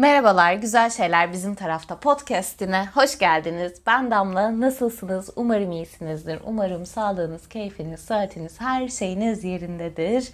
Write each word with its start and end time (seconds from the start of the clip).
Merhabalar, 0.00 0.54
Güzel 0.54 0.90
Şeyler 0.90 1.32
Bizim 1.32 1.54
Tarafta 1.54 1.96
podcastine 1.96 2.88
hoş 2.94 3.18
geldiniz. 3.18 3.72
Ben 3.86 4.10
Damla, 4.10 4.60
nasılsınız? 4.60 5.30
Umarım 5.36 5.72
iyisinizdir. 5.72 6.40
Umarım 6.44 6.86
sağlığınız, 6.86 7.48
keyfiniz, 7.48 8.00
saatiniz, 8.00 8.60
her 8.60 8.88
şeyiniz 8.88 9.44
yerindedir. 9.44 10.28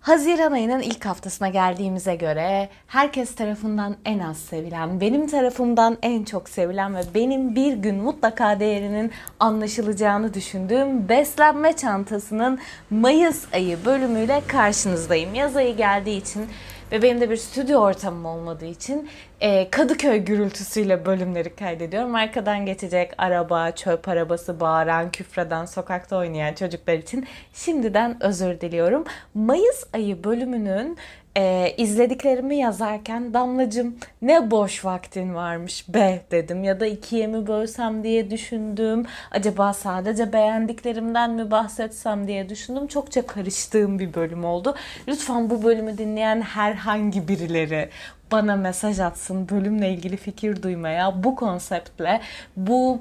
Haziran 0.00 0.52
ayının 0.52 0.80
ilk 0.80 1.04
haftasına 1.04 1.48
geldiğimize 1.48 2.16
göre 2.16 2.68
herkes 2.86 3.34
tarafından 3.34 3.96
en 4.04 4.18
az 4.18 4.38
sevilen, 4.38 5.00
benim 5.00 5.26
tarafımdan 5.26 5.98
en 6.02 6.24
çok 6.24 6.48
sevilen 6.48 6.96
ve 6.96 7.00
benim 7.14 7.54
bir 7.54 7.72
gün 7.72 7.96
mutlaka 7.96 8.60
değerinin 8.60 9.12
anlaşılacağını 9.40 10.34
düşündüğüm 10.34 11.08
beslenme 11.08 11.76
çantasının 11.76 12.58
Mayıs 12.90 13.54
ayı 13.54 13.84
bölümüyle 13.84 14.42
karşınızdayım. 14.46 15.34
Yaz 15.34 15.56
ayı 15.56 15.76
geldiği 15.76 16.20
için 16.20 16.48
ve 16.92 17.02
benim 17.02 17.20
de 17.20 17.30
bir 17.30 17.36
stüdyo 17.36 17.80
ortamım 17.80 18.26
olmadığı 18.26 18.66
için 18.66 19.08
e, 19.40 19.70
Kadıköy 19.70 20.18
gürültüsüyle 20.18 21.06
bölümleri 21.06 21.56
kaydediyorum. 21.56 22.14
Arkadan 22.14 22.66
geçecek 22.66 23.10
araba, 23.18 23.70
çöp 23.70 24.08
arabası, 24.08 24.60
bağıran, 24.60 25.10
küfreden, 25.10 25.64
sokakta 25.64 26.16
oynayan 26.16 26.54
çocuklar 26.54 26.94
için 26.94 27.26
şimdiden 27.52 28.16
özür 28.20 28.60
diliyorum. 28.60 29.04
Mayıs 29.34 29.84
ayı 29.94 30.24
bölümünün 30.24 30.98
e, 31.38 31.74
izlediklerimi 31.76 32.56
yazarken 32.56 33.34
Damlacım 33.34 33.96
ne 34.22 34.50
boş 34.50 34.84
vaktin 34.84 35.34
varmış 35.34 35.88
be 35.88 36.20
dedim 36.30 36.64
ya 36.64 36.80
da 36.80 36.86
ikiye 36.86 37.26
mi 37.26 37.46
bölsem 37.46 38.02
diye 38.02 38.30
düşündüm. 38.30 39.06
Acaba 39.30 39.72
sadece 39.72 40.32
beğendiklerimden 40.32 41.30
mi 41.30 41.50
bahsetsem 41.50 42.28
diye 42.28 42.48
düşündüm. 42.48 42.86
Çokça 42.86 43.26
karıştığım 43.26 43.98
bir 43.98 44.14
bölüm 44.14 44.44
oldu. 44.44 44.74
Lütfen 45.08 45.50
bu 45.50 45.62
bölümü 45.62 45.98
dinleyen 45.98 46.40
herhangi 46.40 47.28
birileri 47.28 47.88
bana 48.32 48.56
mesaj 48.56 49.00
atsın 49.00 49.48
bölümle 49.48 49.90
ilgili 49.90 50.16
fikir 50.16 50.62
duymaya 50.62 51.24
bu 51.24 51.36
konseptle 51.36 52.20
bu 52.56 53.00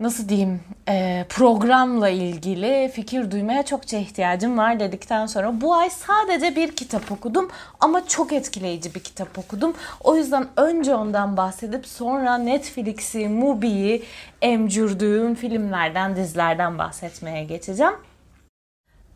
nasıl 0.00 0.28
diyeyim 0.28 0.60
e, 0.88 1.26
programla 1.28 2.08
ilgili 2.08 2.90
fikir 2.94 3.30
duymaya 3.30 3.62
çokça 3.62 3.96
ihtiyacım 3.96 4.58
var 4.58 4.80
dedikten 4.80 5.26
sonra 5.26 5.60
bu 5.60 5.74
ay 5.74 5.90
sadece 5.90 6.56
bir 6.56 6.76
kitap 6.76 7.12
okudum 7.12 7.48
ama 7.80 8.08
çok 8.08 8.32
etkileyici 8.32 8.94
bir 8.94 9.00
kitap 9.00 9.38
okudum. 9.38 9.74
O 10.04 10.16
yüzden 10.16 10.46
önce 10.56 10.94
ondan 10.94 11.36
bahsedip 11.36 11.86
sonra 11.86 12.38
Netflix'i, 12.38 13.28
Mubi'yi 13.28 14.02
emcürdüğüm 14.42 15.34
filmlerden, 15.34 16.16
dizilerden 16.16 16.78
bahsetmeye 16.78 17.44
geçeceğim. 17.44 17.94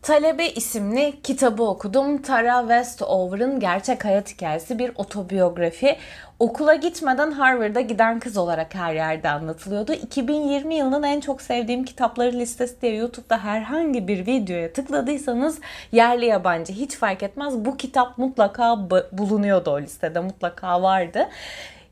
Talebe 0.01 0.49
isimli 0.49 1.21
kitabı 1.23 1.63
okudum. 1.63 2.21
Tara 2.21 2.59
Westover'ın 2.61 3.59
gerçek 3.59 4.05
hayat 4.05 4.33
hikayesi 4.33 4.79
bir 4.79 4.91
otobiyografi. 4.95 5.97
Okula 6.39 6.75
gitmeden 6.75 7.31
Harvard'a 7.31 7.81
giden 7.81 8.19
kız 8.19 8.37
olarak 8.37 8.75
her 8.75 8.93
yerde 8.93 9.29
anlatılıyordu. 9.29 9.93
2020 9.93 10.75
yılının 10.75 11.03
en 11.03 11.19
çok 11.19 11.41
sevdiğim 11.41 11.85
kitapları 11.85 12.31
listesi 12.31 12.81
diye 12.81 12.95
YouTube'da 12.95 13.43
herhangi 13.43 14.07
bir 14.07 14.25
videoya 14.25 14.73
tıkladıysanız 14.73 15.59
yerli 15.91 16.25
yabancı 16.25 16.73
hiç 16.73 16.95
fark 16.95 17.23
etmez. 17.23 17.65
Bu 17.65 17.77
kitap 17.77 18.17
mutlaka 18.17 18.89
bulunuyordu 19.11 19.71
o 19.71 19.81
listede 19.81 20.19
mutlaka 20.19 20.81
vardı 20.81 21.29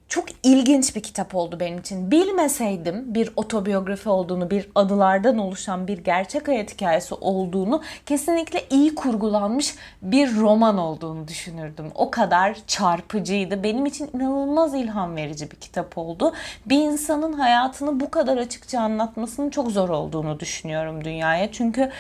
çok 0.10 0.26
ilginç 0.44 0.96
bir 0.96 1.04
kitap 1.04 1.36
oldu 1.36 1.60
benim 1.60 1.78
için. 1.78 2.12
Bilmeseydim 2.12 3.16
bir 3.16 3.32
otobiyografi 3.36 4.10
olduğunu, 4.10 4.50
bir 4.50 4.70
adılardan 4.76 5.38
oluşan 5.38 5.88
bir 5.88 5.98
gerçek 5.98 6.48
hayat 6.48 6.74
hikayesi 6.74 7.16
olduğunu 7.16 7.82
kesinlikle 8.06 8.64
iyi 8.70 8.96
kurgulanmış 8.96 9.76
bir 10.02 10.36
roman 10.36 10.78
olduğunu 10.78 11.28
düşünürdüm. 11.28 11.92
O 11.96 12.12
kadar 12.12 12.58
çarpıcıydı. 12.68 13.64
Benim 13.64 13.86
için 13.86 14.10
inanılmaz 14.14 14.74
ilham 14.74 15.16
verici 15.16 15.52
bir 15.52 15.56
kitap 15.56 15.98
oldu. 15.98 16.34
Bir 16.66 16.78
insanın 16.78 17.34
hayatını 17.34 18.00
bu 18.00 18.12
kadar 18.12 18.38
açıkça 18.38 18.80
anlatmasının 18.80 19.50
çok 19.50 19.72
zor 19.72 19.90
olduğunu 19.90 20.40
düşünüyorum 20.40 21.04
dünyaya. 21.04 21.52
Çünkü 21.52 21.92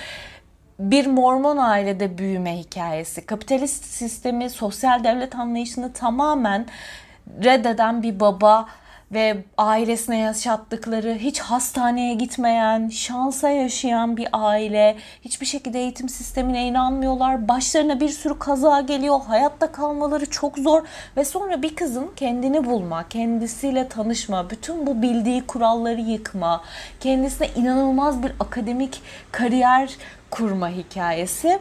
bir 0.79 1.07
Mormon 1.07 1.57
ailede 1.57 2.17
büyüme 2.17 2.57
hikayesi, 2.57 3.25
kapitalist 3.25 3.85
sistemi, 3.85 4.49
sosyal 4.49 5.03
devlet 5.03 5.35
anlayışını 5.35 5.93
tamamen 5.93 6.65
reddeden 7.43 8.03
bir 8.03 8.19
baba 8.19 8.65
ve 9.11 9.43
ailesine 9.57 10.17
yaşattıkları 10.17 11.13
hiç 11.13 11.39
hastaneye 11.39 12.13
gitmeyen, 12.13 12.89
şansa 12.89 13.49
yaşayan 13.49 14.17
bir 14.17 14.27
aile. 14.33 14.97
Hiçbir 15.21 15.45
şekilde 15.45 15.79
eğitim 15.79 16.09
sistemine 16.09 16.67
inanmıyorlar. 16.67 17.47
Başlarına 17.47 17.99
bir 17.99 18.09
sürü 18.09 18.39
kaza 18.39 18.81
geliyor. 18.81 19.19
Hayatta 19.27 19.71
kalmaları 19.71 20.29
çok 20.29 20.57
zor 20.57 20.83
ve 21.17 21.25
sonra 21.25 21.61
bir 21.61 21.75
kızın 21.75 22.11
kendini 22.15 22.65
bulma, 22.65 23.09
kendisiyle 23.09 23.87
tanışma, 23.87 24.49
bütün 24.49 24.87
bu 24.87 25.01
bildiği 25.01 25.47
kuralları 25.47 26.01
yıkma, 26.01 26.63
kendisine 26.99 27.47
inanılmaz 27.55 28.23
bir 28.23 28.31
akademik 28.39 29.01
kariyer 29.31 29.95
kurma 30.31 30.69
hikayesi 30.69 31.59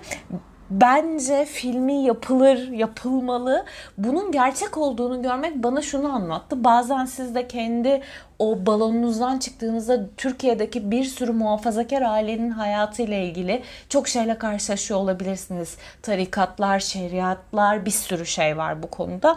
bence 0.71 1.45
filmi 1.45 2.03
yapılır, 2.05 2.69
yapılmalı. 2.69 3.65
Bunun 3.99 4.33
gerçek 4.33 4.79
olduğunu 4.79 5.23
görmek 5.23 5.63
bana 5.63 5.83
şunu 5.83 6.13
anlattı. 6.13 6.65
Bazen 6.65 7.05
siz 7.05 7.35
de 7.35 7.49
kendi 7.49 8.03
o 8.39 8.67
balonunuzdan 8.67 9.39
çıktığınızda 9.39 10.07
Türkiye'deki 10.17 10.91
bir 10.91 11.05
sürü 11.05 11.33
muhafazakar 11.33 12.03
ailenin 12.03 12.51
hayatıyla 12.51 13.17
ilgili 13.17 13.63
çok 13.89 14.09
şeyle 14.09 14.39
karşılaşıyor 14.39 15.01
olabilirsiniz. 15.01 15.77
Tarikatlar, 16.03 16.79
şeriatlar 16.79 17.87
bir 17.87 17.91
sürü 17.91 18.27
şey 18.27 18.57
var 18.57 18.83
bu 18.83 18.91
konuda. 18.91 19.37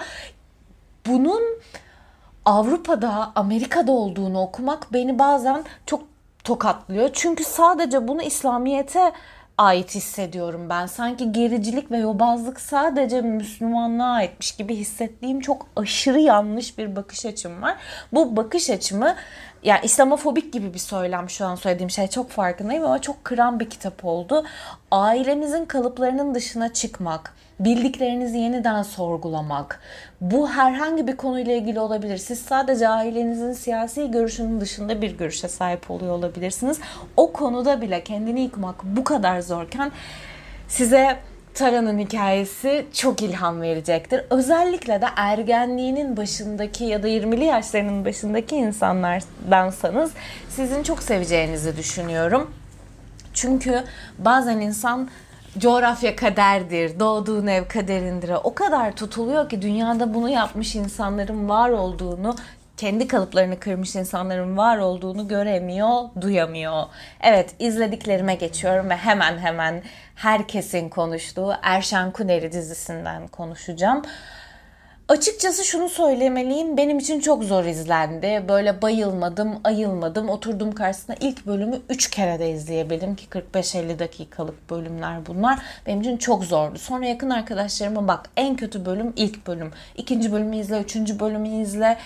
Bunun 1.07 1.41
Avrupa'da, 2.45 3.31
Amerika'da 3.35 3.91
olduğunu 3.91 4.41
okumak 4.41 4.93
beni 4.93 5.19
bazen 5.19 5.63
çok 5.85 6.03
tokatlıyor. 6.43 7.09
Çünkü 7.13 7.43
sadece 7.43 8.07
bunu 8.07 8.21
İslamiyet'e 8.21 9.11
ait 9.61 9.95
hissediyorum 9.95 10.69
ben. 10.69 10.85
Sanki 10.85 11.31
gericilik 11.31 11.91
ve 11.91 11.97
yobazlık 11.97 12.59
sadece 12.59 13.21
Müslümanlığa 13.21 14.07
aitmiş 14.07 14.51
gibi 14.51 14.75
hissettiğim 14.75 15.39
çok 15.39 15.67
aşırı 15.75 16.19
yanlış 16.19 16.77
bir 16.77 16.95
bakış 16.95 17.25
açım 17.25 17.61
var. 17.61 17.77
Bu 18.13 18.35
bakış 18.35 18.69
açımı 18.69 19.15
yani 19.63 19.79
İslamofobik 19.83 20.53
gibi 20.53 20.73
bir 20.73 20.79
söylem 20.79 21.29
şu 21.29 21.45
an 21.45 21.55
söylediğim 21.55 21.89
şey 21.89 22.07
çok 22.07 22.29
farkındayım 22.29 22.85
ama 22.85 23.01
çok 23.01 23.23
kıran 23.23 23.59
bir 23.59 23.69
kitap 23.69 24.05
oldu. 24.05 24.43
Ailemizin 24.91 25.65
kalıplarının 25.65 26.35
dışına 26.35 26.73
çıkmak, 26.73 27.33
bildiklerinizi 27.59 28.37
yeniden 28.37 28.83
sorgulamak. 28.83 29.79
Bu 30.21 30.49
herhangi 30.49 31.07
bir 31.07 31.17
konuyla 31.17 31.53
ilgili 31.53 31.79
olabilir. 31.79 32.17
Siz 32.17 32.39
sadece 32.39 32.87
ailenizin 32.87 33.53
siyasi 33.53 34.11
görüşünün 34.11 34.61
dışında 34.61 35.01
bir 35.01 35.17
görüşe 35.17 35.47
sahip 35.47 35.91
oluyor 35.91 36.13
olabilirsiniz. 36.13 36.79
O 37.17 37.33
konuda 37.33 37.81
bile 37.81 38.03
kendini 38.03 38.41
yıkmak 38.41 38.83
bu 38.83 39.03
kadar 39.03 39.41
zorken 39.41 39.91
size 40.67 41.17
Tara'nın 41.53 41.99
hikayesi 41.99 42.85
çok 42.93 43.21
ilham 43.21 43.61
verecektir. 43.61 44.21
Özellikle 44.29 45.01
de 45.01 45.05
ergenliğinin 45.15 46.17
başındaki 46.17 46.83
ya 46.83 47.03
da 47.03 47.07
20'li 47.07 47.45
yaşlarının 47.45 48.05
başındaki 48.05 48.55
insanlardansanız 48.55 50.11
sizin 50.49 50.83
çok 50.83 51.03
seveceğinizi 51.03 51.77
düşünüyorum. 51.77 52.51
Çünkü 53.33 53.83
bazen 54.17 54.59
insan 54.59 55.09
coğrafya 55.57 56.15
kaderdir, 56.15 56.99
doğduğun 56.99 57.47
ev 57.47 57.67
kaderindir. 57.67 58.31
O 58.43 58.53
kadar 58.53 58.95
tutuluyor 58.95 59.49
ki 59.49 59.61
dünyada 59.61 60.13
bunu 60.13 60.29
yapmış 60.29 60.75
insanların 60.75 61.49
var 61.49 61.69
olduğunu 61.69 62.35
kendi 62.81 63.07
kalıplarını 63.07 63.59
kırmış 63.59 63.95
insanların 63.95 64.57
var 64.57 64.77
olduğunu 64.77 65.27
göremiyor, 65.27 66.01
duyamıyor. 66.21 66.83
Evet, 67.21 67.55
izlediklerime 67.59 68.35
geçiyorum 68.35 68.89
ve 68.89 68.95
hemen 68.95 69.37
hemen 69.37 69.83
herkesin 70.15 70.89
konuştuğu 70.89 71.53
Erşan 71.61 72.11
Kuneri 72.11 72.51
dizisinden 72.51 73.27
konuşacağım. 73.27 74.01
Açıkçası 75.11 75.63
şunu 75.63 75.89
söylemeliyim. 75.89 76.77
Benim 76.77 76.99
için 76.99 77.19
çok 77.19 77.43
zor 77.43 77.65
izlendi. 77.65 78.43
Böyle 78.49 78.81
bayılmadım, 78.81 79.59
ayılmadım. 79.63 80.29
Oturdum 80.29 80.71
karşısına 80.71 81.15
ilk 81.19 81.47
bölümü 81.47 81.79
3 81.89 82.09
kere 82.09 82.39
de 82.39 82.51
izleyebildim 82.51 83.15
ki 83.15 83.25
45-50 83.53 83.99
dakikalık 83.99 84.69
bölümler 84.69 85.25
bunlar. 85.27 85.59
Benim 85.87 86.01
için 86.01 86.17
çok 86.17 86.43
zordu. 86.43 86.77
Sonra 86.77 87.05
yakın 87.05 87.29
arkadaşlarıma 87.29 88.07
bak 88.07 88.29
en 88.37 88.55
kötü 88.55 88.85
bölüm 88.85 89.13
ilk 89.15 89.47
bölüm. 89.47 89.71
ikinci 89.95 90.31
bölümü 90.31 90.57
izle, 90.57 90.81
üçüncü 90.81 91.19
bölümü 91.19 91.61
izle 91.61 91.97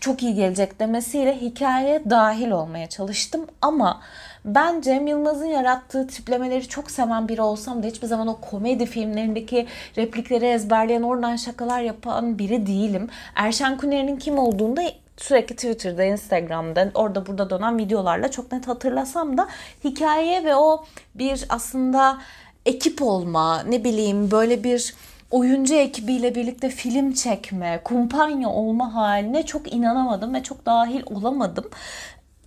çok 0.00 0.22
iyi 0.22 0.34
gelecek 0.34 0.80
demesiyle 0.80 1.40
hikayeye 1.40 2.02
dahil 2.10 2.50
olmaya 2.50 2.88
çalıştım 2.88 3.46
ama 3.62 4.00
ben 4.44 4.80
Cem 4.80 5.06
Yılmaz'ın 5.06 5.46
yarattığı 5.46 6.06
tiplemeleri 6.06 6.68
çok 6.68 6.90
seven 6.90 7.28
biri 7.28 7.42
olsam 7.42 7.82
da 7.82 7.86
hiçbir 7.86 8.06
zaman 8.06 8.26
o 8.26 8.40
komedi 8.40 8.86
filmlerindeki 8.86 9.66
replikleri 9.96 10.46
ezberleyen 10.46 11.02
oradan 11.02 11.36
şakalar 11.36 11.80
yapan 11.80 12.38
biri 12.38 12.66
değilim. 12.66 13.08
Erşen 13.34 13.78
Kuner'in 13.78 14.16
kim 14.16 14.38
olduğunu 14.38 14.76
da 14.76 14.82
sürekli 15.16 15.56
Twitter'da, 15.56 16.04
Instagram'da, 16.04 16.90
orada 16.94 17.26
burada 17.26 17.50
dönen 17.50 17.78
videolarla 17.78 18.30
çok 18.30 18.52
net 18.52 18.68
hatırlasam 18.68 19.38
da 19.38 19.48
hikaye 19.84 20.44
ve 20.44 20.56
o 20.56 20.84
bir 21.14 21.46
aslında 21.48 22.18
ekip 22.66 23.02
olma, 23.02 23.62
ne 23.62 23.84
bileyim 23.84 24.30
böyle 24.30 24.64
bir 24.64 24.94
oyuncu 25.30 25.74
ekibiyle 25.74 26.34
birlikte 26.34 26.68
film 26.68 27.12
çekme, 27.12 27.80
kumpanya 27.84 28.48
olma 28.48 28.94
haline 28.94 29.46
çok 29.46 29.72
inanamadım 29.72 30.34
ve 30.34 30.42
çok 30.42 30.66
dahil 30.66 31.02
olamadım. 31.06 31.64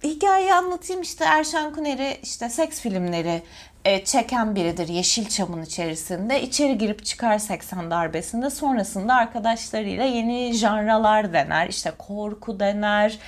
Hikayeyi 0.03 0.53
anlatayım 0.53 1.01
işte 1.01 1.25
Erşen 1.25 1.73
Kuneri 1.73 2.17
işte 2.23 2.50
seks 2.50 2.79
filmleri 2.79 3.41
e, 3.85 4.05
çeken 4.05 4.55
biridir 4.55 4.88
Yeşilçam'ın 4.88 5.61
içerisinde. 5.61 6.41
İçeri 6.41 6.77
girip 6.77 7.05
çıkar 7.05 7.38
80 7.38 7.91
darbesinde. 7.91 8.50
Sonrasında 8.50 9.13
arkadaşlarıyla 9.13 10.03
yeni 10.03 10.53
janralar 10.53 11.33
dener. 11.33 11.67
İşte 11.67 11.91
korku 11.97 12.59
dener, 12.59 13.19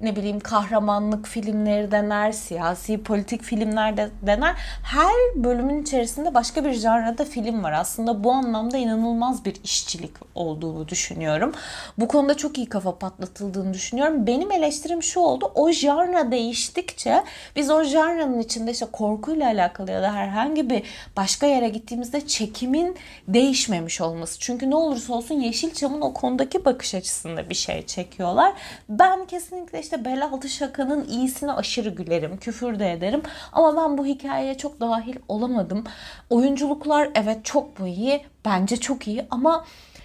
ne 0.00 0.16
bileyim 0.16 0.40
kahramanlık 0.40 1.26
filmleri 1.26 1.90
dener, 1.90 2.32
siyasi 2.32 3.02
politik 3.02 3.42
filmler 3.42 3.96
de 3.96 4.10
dener. 4.22 4.54
Her 4.82 5.14
bölümün 5.34 5.82
içerisinde 5.82 6.34
başka 6.34 6.64
bir 6.64 6.72
janrada 6.72 7.24
film 7.24 7.62
var. 7.62 7.72
Aslında 7.72 8.24
bu 8.24 8.32
anlamda 8.32 8.76
inanılmaz 8.76 9.44
bir 9.44 9.54
işçilik 9.64 10.10
olduğunu 10.34 10.88
düşünüyorum. 10.88 11.52
Bu 11.98 12.08
konuda 12.08 12.36
çok 12.36 12.58
iyi 12.58 12.68
kafa 12.68 12.98
patlatıldığını 12.98 13.74
düşünüyorum. 13.74 14.26
Benim 14.26 14.50
eleştirim 14.50 15.02
şu 15.02 15.20
oldu. 15.20 15.52
O 15.54 15.72
janra 15.72 16.30
değiştikçe 16.30 17.24
biz 17.56 17.70
o 17.70 17.84
janranın 17.84 18.38
içinde 18.38 18.70
işte 18.70 18.86
korkuyla 18.92 19.46
alakalı 19.46 19.90
ya 19.90 20.02
da 20.02 20.12
herhangi 20.12 20.70
bir 20.70 20.82
başka 21.16 21.46
yere 21.46 21.68
gittiğimizde 21.68 22.26
çekimin 22.26 22.96
değişmemiş 23.28 24.00
olması. 24.00 24.40
Çünkü 24.40 24.70
ne 24.70 24.76
olursa 24.76 25.14
olsun 25.14 25.34
Yeşilçam'ın 25.34 26.00
o 26.00 26.12
konudaki 26.12 26.64
bakış 26.64 26.94
açısında 26.94 27.50
bir 27.50 27.54
şey 27.54 27.86
çekiyorlar. 27.86 28.52
Ben 28.88 29.26
kesinlikle 29.26 29.83
işte 29.84 30.04
bel 30.04 30.24
altı 30.24 30.48
şakanın 30.48 31.04
iyisine 31.08 31.52
aşırı 31.52 31.88
gülerim. 31.88 32.36
Küfür 32.36 32.78
de 32.78 32.92
ederim. 32.92 33.22
Ama 33.52 33.76
ben 33.76 33.98
bu 33.98 34.06
hikayeye 34.06 34.58
çok 34.58 34.80
dahil 34.80 35.16
olamadım. 35.28 35.84
Oyunculuklar 36.30 37.10
evet 37.14 37.44
çok 37.44 37.78
bu 37.78 37.86
iyi. 37.86 38.24
Bence 38.44 38.76
çok 38.76 39.08
iyi 39.08 39.26
ama 39.30 39.64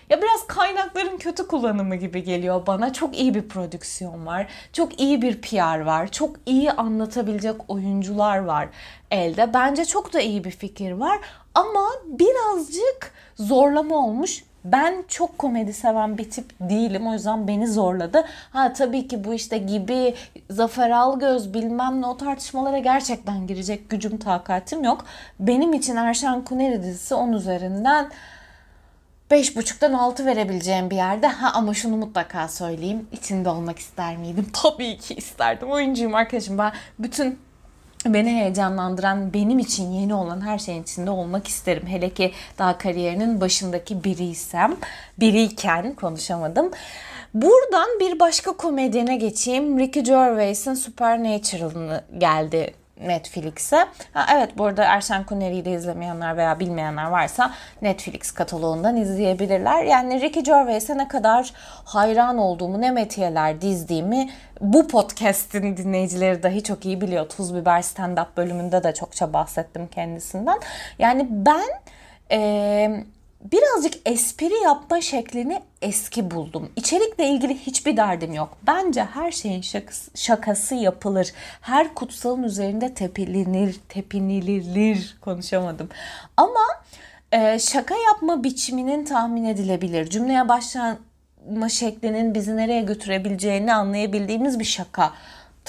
ya 0.09 0.21
biraz 0.21 0.47
kaynakların 0.47 1.17
kötü 1.17 1.47
kullanımı 1.47 1.95
gibi 1.95 2.23
geliyor 2.23 2.67
bana. 2.67 2.93
Çok 2.93 3.17
iyi 3.19 3.33
bir 3.33 3.47
prodüksiyon 3.47 4.25
var. 4.25 4.47
Çok 4.73 4.99
iyi 4.99 5.21
bir 5.21 5.41
PR 5.41 5.79
var. 5.79 6.11
Çok 6.11 6.35
iyi 6.45 6.71
anlatabilecek 6.71 7.55
oyuncular 7.67 8.37
var 8.37 8.69
elde. 9.11 9.53
Bence 9.53 9.85
çok 9.85 10.13
da 10.13 10.21
iyi 10.21 10.43
bir 10.43 10.51
fikir 10.51 10.91
var. 10.91 11.19
Ama 11.53 11.89
birazcık 12.05 13.13
zorlama 13.35 13.95
olmuş. 13.95 14.43
Ben 14.65 15.03
çok 15.07 15.37
komedi 15.37 15.73
seven 15.73 16.17
bir 16.17 16.29
tip 16.29 16.45
değilim. 16.59 17.07
O 17.07 17.13
yüzden 17.13 17.47
beni 17.47 17.67
zorladı. 17.67 18.25
Ha 18.51 18.73
tabii 18.73 19.07
ki 19.07 19.23
bu 19.23 19.33
işte 19.33 19.57
gibi 19.57 20.15
Zafer 20.49 20.89
Algöz 20.89 21.53
bilmem 21.53 22.01
ne 22.01 22.07
o 22.07 22.17
tartışmalara 22.17 22.77
gerçekten 22.77 23.47
girecek 23.47 23.89
gücüm 23.89 24.17
takatim 24.17 24.83
yok. 24.83 25.05
Benim 25.39 25.73
için 25.73 25.95
Erşen 25.95 26.41
Kuneri 26.45 26.83
dizisi 26.83 27.15
10 27.15 27.31
üzerinden 27.33 28.09
5.5'tan 29.31 29.93
6 29.93 30.25
verebileceğim 30.25 30.89
bir 30.89 30.95
yerde. 30.95 31.27
Ha 31.27 31.51
ama 31.53 31.73
şunu 31.73 31.97
mutlaka 31.97 32.47
söyleyeyim. 32.47 33.07
İçinde 33.11 33.49
olmak 33.49 33.79
ister 33.79 34.17
miydim? 34.17 34.47
Tabii 34.63 34.97
ki 34.97 35.15
isterdim. 35.15 35.71
Oyuncuyum 35.71 36.15
arkadaşım. 36.15 36.57
Ben 36.57 36.71
bütün 36.99 37.39
beni 38.05 38.29
heyecanlandıran, 38.29 39.33
benim 39.33 39.59
için 39.59 39.91
yeni 39.91 40.13
olan 40.13 40.41
her 40.41 40.57
şeyin 40.57 40.83
içinde 40.83 41.09
olmak 41.11 41.47
isterim. 41.47 41.87
Hele 41.87 42.09
ki 42.09 42.31
daha 42.57 42.77
kariyerinin 42.77 43.41
başındaki 43.41 44.03
biriysem, 44.03 44.77
biriyken 45.19 45.93
konuşamadım. 45.93 46.71
Buradan 47.33 47.87
bir 47.99 48.19
başka 48.19 48.51
komedyene 48.51 49.15
geçeyim. 49.15 49.79
Ricky 49.79 50.05
Gervais'in 50.05 50.73
Supernatural'ını 50.73 52.03
geldi 52.17 52.73
Netflix'e. 52.99 53.85
Ha, 54.13 54.25
evet 54.33 54.57
bu 54.57 54.65
arada 54.65 54.83
Erşen 54.83 55.23
Kuneri'yi 55.23 55.65
de 55.65 55.71
izlemeyenler 55.71 56.37
veya 56.37 56.59
bilmeyenler 56.59 57.05
varsa 57.05 57.51
Netflix 57.81 58.31
kataloğundan 58.31 58.95
izleyebilirler. 58.95 59.83
Yani 59.83 60.21
Ricky 60.21 60.43
Gervais'e 60.43 60.97
ne 60.97 61.07
kadar 61.07 61.53
hayran 61.85 62.37
olduğumu, 62.37 62.81
ne 62.81 62.91
metiyeler 62.91 63.61
dizdiğimi 63.61 64.29
bu 64.61 64.87
podcast'in 64.87 65.77
dinleyicileri 65.77 66.43
dahi 66.43 66.63
çok 66.63 66.85
iyi 66.85 67.01
biliyor. 67.01 67.29
Tuz 67.29 67.55
Biber 67.55 67.81
stand-up 67.81 68.27
bölümünde 68.37 68.83
de 68.83 68.93
çokça 68.93 69.33
bahsettim 69.33 69.87
kendisinden. 69.87 70.59
Yani 70.99 71.27
ben... 71.29 71.69
Ee, 72.31 73.03
birazcık 73.41 73.93
espri 74.05 74.63
yapma 74.63 75.01
şeklini 75.01 75.61
eski 75.81 76.31
buldum. 76.31 76.69
İçerikle 76.75 77.27
ilgili 77.27 77.57
hiçbir 77.57 77.97
derdim 77.97 78.33
yok. 78.33 78.57
Bence 78.67 79.03
her 79.03 79.31
şeyin 79.31 79.61
şakası, 79.61 80.11
şakası 80.15 80.75
yapılır. 80.75 81.33
Her 81.61 81.93
kutsalın 81.93 82.43
üzerinde 82.43 82.93
tepilinir, 82.93 83.79
tepinilir. 83.89 85.17
Konuşamadım. 85.21 85.89
Ama 86.37 86.65
e, 87.31 87.59
şaka 87.59 87.95
yapma 87.95 88.43
biçiminin 88.43 89.05
tahmin 89.05 89.45
edilebilir. 89.45 90.09
Cümleye 90.09 90.49
başlama 90.49 91.69
şeklinin 91.69 92.35
bizi 92.35 92.57
nereye 92.57 92.81
götürebileceğini 92.81 93.73
anlayabildiğimiz 93.73 94.59
bir 94.59 94.65
şaka 94.65 95.13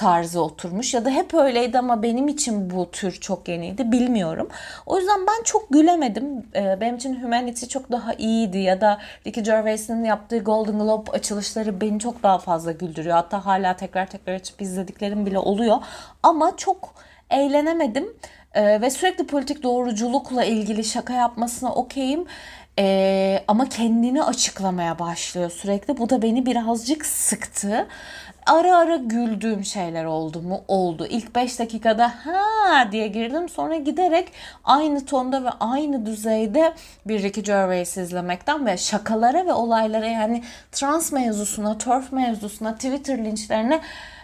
tarzı 0.00 0.42
oturmuş 0.42 0.94
ya 0.94 1.04
da 1.04 1.10
hep 1.10 1.34
öyleydi 1.34 1.78
ama 1.78 2.02
benim 2.02 2.28
için 2.28 2.70
bu 2.70 2.90
tür 2.90 3.12
çok 3.12 3.48
yeniydi 3.48 3.92
bilmiyorum. 3.92 4.48
O 4.86 4.98
yüzden 4.98 5.26
ben 5.26 5.42
çok 5.44 5.70
gülemedim. 5.70 6.46
Ee, 6.54 6.80
benim 6.80 6.96
için 6.96 7.22
Humanity 7.22 7.66
çok 7.66 7.92
daha 7.92 8.14
iyiydi 8.14 8.58
ya 8.58 8.80
da 8.80 8.98
Ricky 9.26 9.44
Gervais'in 9.44 10.04
yaptığı 10.04 10.38
Golden 10.38 10.78
Globe 10.78 11.10
açılışları 11.10 11.80
beni 11.80 12.00
çok 12.00 12.22
daha 12.22 12.38
fazla 12.38 12.72
güldürüyor. 12.72 13.16
Hatta 13.16 13.46
hala 13.46 13.76
tekrar 13.76 14.06
tekrar 14.06 14.34
açıp 14.34 14.62
izlediklerim 14.62 15.26
bile 15.26 15.38
oluyor. 15.38 15.76
Ama 16.22 16.56
çok 16.56 16.94
eğlenemedim. 17.30 18.08
Ee, 18.54 18.80
ve 18.80 18.90
sürekli 18.90 19.26
politik 19.26 19.62
doğruculukla 19.62 20.44
ilgili 20.44 20.84
şaka 20.84 21.12
yapmasına 21.12 21.74
okeyim. 21.74 22.26
Ee, 22.78 23.44
ama 23.48 23.68
kendini 23.68 24.22
açıklamaya 24.22 24.98
başlıyor 24.98 25.50
sürekli. 25.50 25.98
Bu 25.98 26.10
da 26.10 26.22
beni 26.22 26.46
birazcık 26.46 27.06
sıktı 27.06 27.86
ara 28.50 28.76
ara 28.76 28.96
güldüğüm 28.96 29.64
şeyler 29.64 30.04
oldu 30.04 30.42
mu? 30.42 30.64
Oldu. 30.68 31.06
İlk 31.06 31.34
5 31.34 31.58
dakikada 31.58 32.08
ha 32.08 32.92
diye 32.92 33.08
girdim. 33.08 33.48
Sonra 33.48 33.76
giderek 33.76 34.32
aynı 34.64 35.06
tonda 35.06 35.44
ve 35.44 35.50
aynı 35.60 36.06
düzeyde 36.06 36.72
bir 37.06 37.22
Ricky 37.22 37.44
Gervais 37.44 37.96
izlemekten 37.96 38.66
ve 38.66 38.76
şakalara 38.76 39.46
ve 39.46 39.52
olaylara 39.52 40.06
yani 40.06 40.42
trans 40.72 41.12
mevzusuna, 41.12 41.78
turf 41.78 42.12
mevzusuna, 42.12 42.74
Twitter 42.74 43.18
linçlerine 43.18 43.80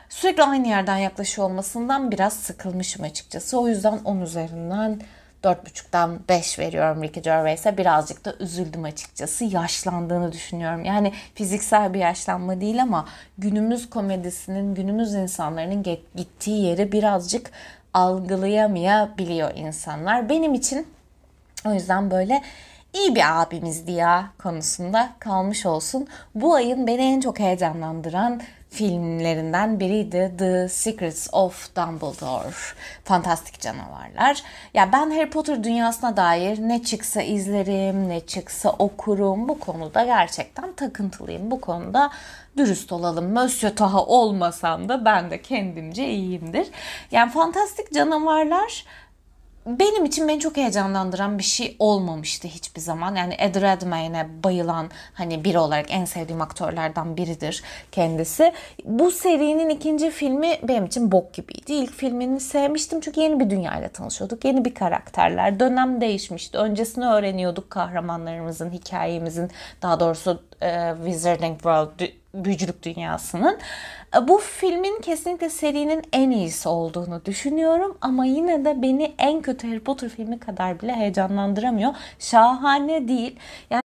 sürekli 0.09 0.43
aynı 0.43 0.69
yerden 0.69 0.97
yaklaşıyor 0.97 1.51
olmasından 1.51 2.11
biraz 2.11 2.33
sıkılmışım 2.33 3.05
açıkçası. 3.05 3.61
O 3.61 3.69
yüzden 3.69 3.99
10 4.05 4.21
üzerinden 4.21 5.01
4.5'dan 5.47 6.21
5 6.29 6.59
veriyorum 6.59 7.03
Ricky 7.03 7.23
Gervais'e. 7.23 7.79
Birazcık 7.79 8.25
da 8.25 8.35
üzüldüm 8.41 8.85
açıkçası. 8.85 9.45
Yaşlandığını 9.45 10.33
düşünüyorum. 10.33 10.85
Yani 10.85 11.13
fiziksel 11.35 11.95
bir 11.95 11.99
yaşlanma 11.99 12.61
değil 12.61 12.83
ama 12.83 13.07
günümüz 13.39 13.91
komedisinin, 13.91 14.75
günümüz 14.75 15.15
insanların 15.15 15.83
gittiği 16.17 16.65
yeri 16.65 16.93
birazcık 16.93 17.51
algılayamayabiliyor 17.95 19.51
insanlar. 19.55 20.29
Benim 20.29 20.55
için 20.55 20.87
o 21.67 21.73
yüzden 21.73 22.11
böyle 22.11 22.43
iyi 22.93 23.15
bir 23.15 23.43
abimizdi 23.43 23.93
ya 23.93 24.31
konusunda 24.39 25.09
kalmış 25.19 25.67
olsun. 25.67 26.09
Bu 26.35 26.55
ayın 26.55 26.87
beni 26.87 27.03
en 27.03 27.21
çok 27.21 27.39
heyecanlandıran 27.39 28.41
filmlerinden 28.77 29.81
biriydi 29.81 30.33
The 30.39 30.69
Secrets 30.69 31.29
of 31.33 31.77
Dumbledore. 31.77 32.51
Fantastik 33.05 33.61
canavarlar. 33.61 34.43
Ya 34.75 34.93
ben 34.93 35.11
Harry 35.11 35.31
Potter 35.31 35.65
dünyasına 35.65 36.17
dair 36.17 36.59
ne 36.59 36.83
çıksa 36.83 37.23
izlerim, 37.23 38.09
ne 38.09 38.21
çıksa 38.21 38.71
okurum. 38.71 39.49
Bu 39.49 39.61
konuda 39.61 40.05
gerçekten 40.05 40.73
takıntılıyım. 40.73 41.51
Bu 41.51 41.61
konuda 41.61 42.11
dürüst 42.57 42.93
olalım. 42.93 43.33
Monsieur 43.33 43.77
Taha 43.77 44.05
olmasam 44.05 44.89
da 44.89 45.05
ben 45.05 45.31
de 45.31 45.43
kendimce 45.43 46.09
iyiyimdir. 46.09 46.67
Yani 47.11 47.33
fantastik 47.33 47.93
canavarlar 47.93 48.85
benim 49.67 50.05
için 50.05 50.29
beni 50.29 50.41
çok 50.41 50.57
heyecanlandıran 50.57 51.39
bir 51.39 51.45
şey 51.45 51.77
olmamıştı 51.79 52.49
hiçbir 52.49 52.81
zaman. 52.81 53.15
Yani 53.15 53.35
Ed 53.39 53.55
Redmayne'e 53.55 54.27
bayılan 54.45 54.91
hani 55.15 55.45
biri 55.45 55.59
olarak 55.59 55.87
en 55.89 56.05
sevdiğim 56.05 56.41
aktörlerden 56.41 57.17
biridir 57.17 57.63
kendisi. 57.93 58.53
Bu 58.85 59.11
serinin 59.11 59.69
ikinci 59.69 60.11
filmi 60.11 60.59
benim 60.63 60.85
için 60.85 61.13
bok 61.13 61.35
gibiydi. 61.35 61.73
İlk 61.73 61.93
filmini 61.93 62.41
sevmiştim 62.41 63.01
çünkü 63.01 63.21
yeni 63.21 63.41
bir 63.41 63.51
dünyayla 63.51 63.89
tanışıyorduk. 63.89 64.45
Yeni 64.45 64.65
bir 64.65 64.75
karakterler. 64.75 65.61
Dönem 65.61 66.01
değişmişti. 66.01 66.59
Öncesini 66.59 67.07
öğreniyorduk 67.07 67.71
kahramanlarımızın, 67.71 68.71
hikayemizin 68.71 69.51
daha 69.83 70.01
doğrusu 70.01 70.43
e, 70.63 70.95
Wizarding 71.05 71.55
World 71.55 72.01
büyücülük 72.45 72.83
dünyasının. 72.83 73.59
E, 74.17 74.29
bu 74.29 74.39
filmin 74.39 75.01
kesinlikle 75.01 75.51
serinin 75.51 76.03
en 76.13 76.31
iyisi 76.31 76.69
olduğunu 76.69 77.25
düşünüyorum 77.25 77.99
ama 78.01 78.25
yine 78.25 78.65
de 78.65 78.83
beni 78.83 79.15
en 79.19 79.43
kötü 79.43 79.69
Harry 79.69 79.81
Potter 79.81 80.09
filmi 80.09 80.39
kadar 80.39 80.81
bile 80.81 80.95
heyecanlandıramıyor. 80.95 81.95
Şahane 82.19 83.09
değil. 83.09 83.37
Yani 83.71 83.83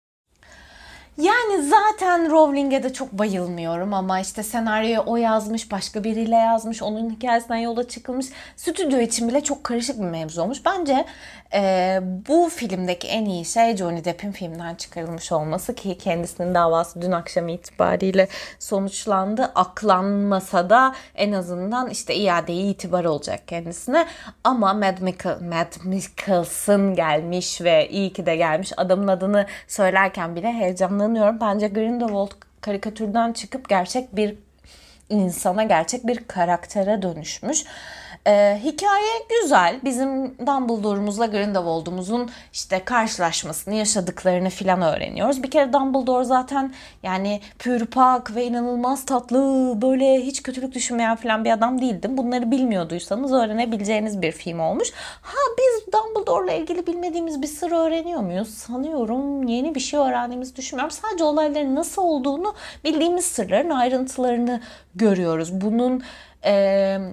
Yani 1.18 1.64
zaten 1.64 2.32
Rowling'e 2.32 2.84
de 2.84 2.94
çok 2.94 3.12
bayılmıyorum 3.12 3.94
ama 3.94 4.20
işte 4.20 4.44
senaryoyu 4.44 5.04
o 5.06 5.18
yazmış, 5.18 5.72
başka 5.72 6.04
biriyle 6.04 6.36
yazmış, 6.36 6.82
onun 6.82 7.10
hikayesinden 7.10 7.56
yola 7.58 7.88
çıkılmış. 7.88 8.26
Stüdyo 8.56 9.00
için 9.00 9.28
bile 9.30 9.42
çok 9.44 9.64
karışık 9.64 10.00
bir 10.00 10.06
mevzu 10.06 10.42
olmuş. 10.42 10.66
Bence 10.66 11.06
e, 11.54 12.00
bu 12.28 12.50
filmdeki 12.50 13.08
en 13.08 13.26
iyi 13.26 13.46
şey 13.46 13.78
Johnny 13.78 14.06
Depp'in 14.06 14.32
filmden 14.32 14.76
çıkarılmış 14.76 15.32
olması 15.32 15.76
ki 15.76 15.98
kendisinin 15.98 16.54
davası 16.54 17.02
dün 17.02 17.12
akşam 17.12 17.48
itibariyle 17.48 18.28
sonuçlandı. 18.60 19.52
Aklanmasa 19.56 20.70
da 20.70 20.96
en 21.16 21.32
azından 21.32 21.90
işte 21.90 22.16
iadeye 22.16 22.64
itibar 22.64 23.06
olacak 23.06 23.48
kendisine. 23.48 24.08
Ama 24.44 24.74
Mad, 24.74 25.02
Mikkel, 25.02 25.42
Mad 25.42 25.74
Mikkelsen 25.84 26.96
gelmiş 26.96 27.62
ve 27.62 27.90
iyi 27.90 28.14
ki 28.14 28.26
de 28.26 28.36
gelmiş. 28.36 28.72
Adamın 28.78 29.08
adını 29.08 29.46
söylerken 29.68 30.36
bile 30.36 30.54
heyecanlanıyorum. 30.54 31.40
Bence 31.42 31.68
Grindelwald 31.68 32.32
karikatürden 32.62 33.34
çıkıp 33.34 33.70
gerçek 33.70 34.16
bir 34.16 34.36
insana, 35.10 35.64
gerçek 35.64 36.08
bir 36.08 36.28
karaktere 36.28 37.02
dönüşmüş. 37.02 37.66
Ee, 38.28 38.60
hikaye 38.64 39.26
güzel. 39.42 39.80
Bizim 39.84 40.38
Dumbledore'umuzla 40.48 41.26
Grindelwald'umuzun 41.26 42.30
işte 42.54 42.84
karşılaşmasını, 42.86 43.74
yaşadıklarını 43.74 44.50
filan 44.50 44.82
öğreniyoruz. 44.82 45.44
Bir 45.44 45.52
kere 45.52 45.74
Dumbledore 45.74 46.24
zaten 46.24 46.74
yani 47.04 47.42
pürpak 47.60 48.36
ve 48.36 48.46
inanılmaz 48.46 49.06
tatlı, 49.06 49.38
böyle 49.82 50.22
hiç 50.22 50.44
kötülük 50.44 50.74
düşünmeyen 50.74 51.16
filan 51.16 51.46
bir 51.46 51.52
adam 51.52 51.82
değildim. 51.82 52.18
Bunları 52.18 52.52
bilmiyorduysanız 52.52 53.34
öğrenebileceğiniz 53.34 54.22
bir 54.22 54.32
film 54.32 54.60
olmuş. 54.60 54.92
Ha 55.22 55.38
biz 55.58 55.94
Dumbledore'la 55.94 56.52
ilgili 56.52 56.88
bilmediğimiz 56.88 57.42
bir 57.42 57.48
sır 57.48 57.72
öğreniyor 57.72 58.22
muyuz? 58.22 58.50
Sanıyorum 58.50 59.48
yeni 59.48 59.76
bir 59.76 59.80
şey 59.80 60.00
öğrendiğimizi 60.00 60.56
düşünmüyorum. 60.56 60.98
Sadece 61.02 61.24
olayların 61.24 61.76
nasıl 61.76 62.02
olduğunu 62.02 62.56
bildiğimiz 62.84 63.26
sırların 63.26 63.70
ayrıntılarını 63.70 64.62
görüyoruz. 64.96 65.62
Bunun 65.62 66.04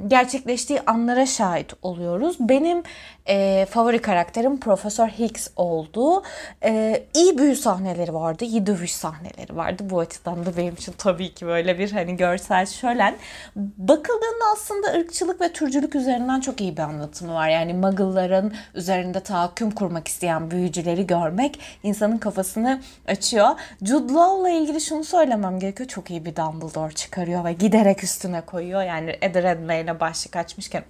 gerçekleştiği 0.07 0.81
anlara 0.87 1.27
şahit 1.27 1.73
oluyoruz. 1.83 2.37
Benim 2.41 2.83
e, 3.29 3.67
favori 3.71 3.99
karakterim 3.99 4.61
Profesör 4.61 5.09
Higgs 5.09 5.49
oldu. 5.57 6.23
E, 6.65 7.03
iyi 7.15 7.39
büyü 7.39 7.57
sahneleri 7.57 8.15
vardı, 8.15 8.45
iyi 8.45 8.67
dövüş 8.67 8.93
sahneleri 8.93 9.57
vardı. 9.57 9.83
Bu 9.91 10.01
açıdan 10.01 10.47
da 10.47 10.57
benim 10.57 10.75
için 10.75 10.95
tabii 10.99 11.35
ki 11.35 11.47
böyle 11.47 11.79
bir 11.79 11.93
hani 11.93 12.17
görsel 12.17 12.67
şölen. 12.67 13.17
Bakıldığında 13.57 14.45
aslında 14.53 14.93
ırkçılık 14.93 15.41
ve 15.41 15.53
türcülük 15.53 15.95
üzerinden 15.95 16.41
çok 16.41 16.61
iyi 16.61 16.77
bir 16.77 16.83
anlatımı 16.83 17.35
var. 17.35 17.49
Yani 17.49 17.75
Muggle'ların 17.75 18.55
üzerinde 18.75 19.21
tahakküm 19.21 19.71
kurmak 19.71 20.09
isteyen 20.09 20.51
büyücüleri 20.51 21.07
görmek 21.07 21.61
insanın 21.83 22.19
kafasını 22.19 22.83
açıyor. 23.09 23.49
Jude 23.83 24.13
Law'la 24.13 24.49
ilgili 24.49 24.81
şunu 24.81 25.05
söylemem 25.05 25.59
gerekiyor. 25.59 25.89
Çok 25.89 26.11
iyi 26.11 26.25
bir 26.25 26.37
Dumbledore 26.37 26.93
çıkarıyor 26.93 27.45
ve 27.45 27.53
giderek 27.53 28.05
üstüne 28.05 28.41
koyuyor. 28.41 28.83
Yani 28.83 29.17
Ed 29.23 29.35
Redmayne'e 29.35 30.01
başlık 30.01 30.37
açmışken 30.37 30.85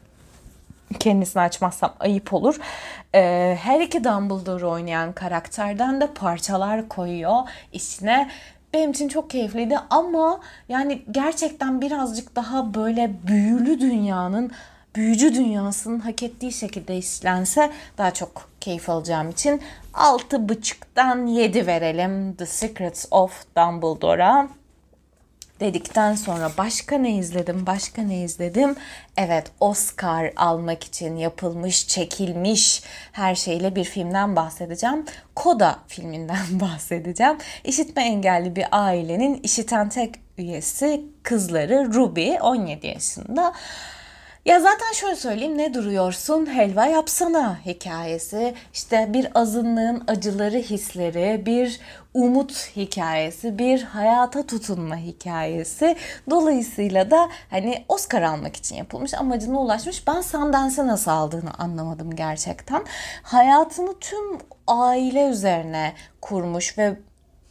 kendisini 0.99 1.43
açmazsam 1.43 1.95
ayıp 2.01 2.33
olur. 2.33 2.57
Ee, 3.15 3.59
her 3.63 3.81
iki 3.81 4.05
Dumbledore 4.05 4.67
oynayan 4.67 5.13
karakterden 5.13 6.01
de 6.01 6.07
parçalar 6.07 6.89
koyuyor 6.89 7.39
içine. 7.73 8.31
Benim 8.75 8.91
için 8.91 9.09
çok 9.09 9.31
keyifliydi 9.31 9.79
ama 9.91 10.41
yani 10.69 11.03
gerçekten 11.11 11.81
birazcık 11.81 12.37
daha 12.37 12.75
böyle 12.75 13.11
büyülü 13.27 13.81
dünyanın 13.81 14.53
büyücü 14.95 15.35
dünyasının 15.35 16.01
hak 16.01 16.23
ettiği 16.23 16.53
şekilde 16.53 16.97
işlense 16.97 17.71
daha 17.99 18.15
çok 18.15 18.51
keyif 18.61 18.91
alacağım 18.91 19.31
için 19.31 19.61
6.5'tan 19.95 21.27
7 21.27 21.67
verelim 21.67 22.35
The 22.35 22.47
Secrets 22.47 23.07
of 23.11 23.45
Dumbledore'a 23.57 24.49
dedikten 25.61 26.15
sonra 26.15 26.51
başka 26.59 26.99
ne 26.99 27.17
izledim, 27.17 27.67
başka 27.67 28.03
ne 28.03 28.23
izledim? 28.23 28.77
Evet, 29.17 29.47
Oscar 29.61 30.33
almak 30.37 30.85
için 30.85 31.17
yapılmış, 31.17 31.89
çekilmiş 31.89 32.83
her 33.13 33.35
şeyle 33.35 33.77
bir 33.77 33.85
filmden 33.85 34.37
bahsedeceğim. 34.37 35.05
Koda 35.35 35.79
filminden 35.89 36.47
bahsedeceğim. 36.61 37.39
İşitme 37.65 38.05
engelli 38.05 38.57
bir 38.57 38.67
ailenin 38.73 39.41
işiten 39.43 39.89
tek 39.89 40.15
üyesi 40.39 41.05
kızları 41.23 41.95
Ruby 41.95 42.33
17 42.41 42.87
yaşında. 42.87 43.53
Ya 44.45 44.61
zaten 44.61 44.93
şöyle 44.93 45.17
söyleyeyim 45.17 45.59
ne 45.59 45.75
duruyorsun? 45.75 46.47
Helva 46.47 46.87
yapsana 46.87 47.59
hikayesi. 47.67 48.55
İşte 48.73 49.11
bir 49.13 49.29
azınlığın 49.35 50.05
acıları 50.07 50.57
hisleri 50.57 51.47
bir 51.47 51.81
umut 52.15 52.53
hikayesi 52.77 53.59
bir 53.59 53.83
hayata 53.83 54.47
tutunma 54.47 54.97
hikayesi. 54.97 55.97
Dolayısıyla 56.31 57.11
da 57.11 57.29
hani 57.51 57.85
Oscar 57.89 58.23
almak 58.23 58.57
için 58.57 58.77
yapılmış 58.77 59.15
amacına 59.15 59.61
ulaşmış. 59.61 60.07
Ben 60.07 60.21
Sundance'e 60.21 60.87
nasıl 60.87 61.11
aldığını 61.11 61.55
anlamadım 61.59 62.17
gerçekten. 62.17 62.83
Hayatını 63.23 63.99
tüm 63.99 64.39
aile 64.67 65.29
üzerine 65.29 65.93
kurmuş 66.21 66.79
ve 66.79 66.97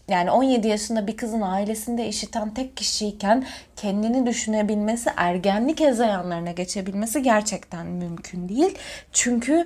yani 0.07 0.31
17 0.31 0.67
yaşında 0.67 1.07
bir 1.07 1.17
kızın 1.17 1.41
ailesinde 1.41 2.07
işiten 2.07 2.53
tek 2.53 2.77
kişiyken 2.77 3.45
kendini 3.75 4.25
düşünebilmesi, 4.25 5.09
ergenlik 5.17 5.79
hezeyanlarına 5.79 6.51
geçebilmesi 6.51 7.21
gerçekten 7.21 7.85
mümkün 7.85 8.49
değil. 8.49 8.77
Çünkü 9.11 9.65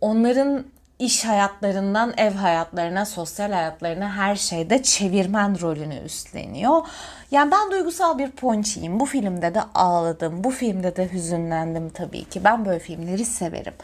onların 0.00 0.64
iş 0.98 1.24
hayatlarından 1.24 2.14
ev 2.16 2.32
hayatlarına, 2.32 3.04
sosyal 3.04 3.52
hayatlarına 3.52 4.16
her 4.16 4.36
şeyde 4.36 4.82
çevirmen 4.82 5.60
rolünü 5.60 5.98
üstleniyor. 6.04 6.86
Yani 7.30 7.52
ben 7.52 7.70
duygusal 7.70 8.18
bir 8.18 8.30
ponçiyim. 8.30 9.00
Bu 9.00 9.06
filmde 9.06 9.54
de 9.54 9.60
ağladım. 9.74 10.44
Bu 10.44 10.50
filmde 10.50 10.96
de 10.96 11.12
hüzünlendim 11.12 11.90
tabii 11.90 12.24
ki. 12.24 12.44
Ben 12.44 12.64
böyle 12.64 12.78
filmleri 12.78 13.24
severim. 13.24 13.74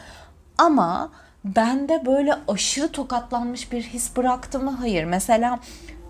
Ama 0.57 1.11
bende 1.55 2.05
böyle 2.05 2.35
aşırı 2.47 2.91
tokatlanmış 2.91 3.71
bir 3.71 3.83
his 3.83 4.15
bıraktı 4.15 4.59
mı? 4.59 4.71
Hayır. 4.71 5.03
Mesela 5.03 5.59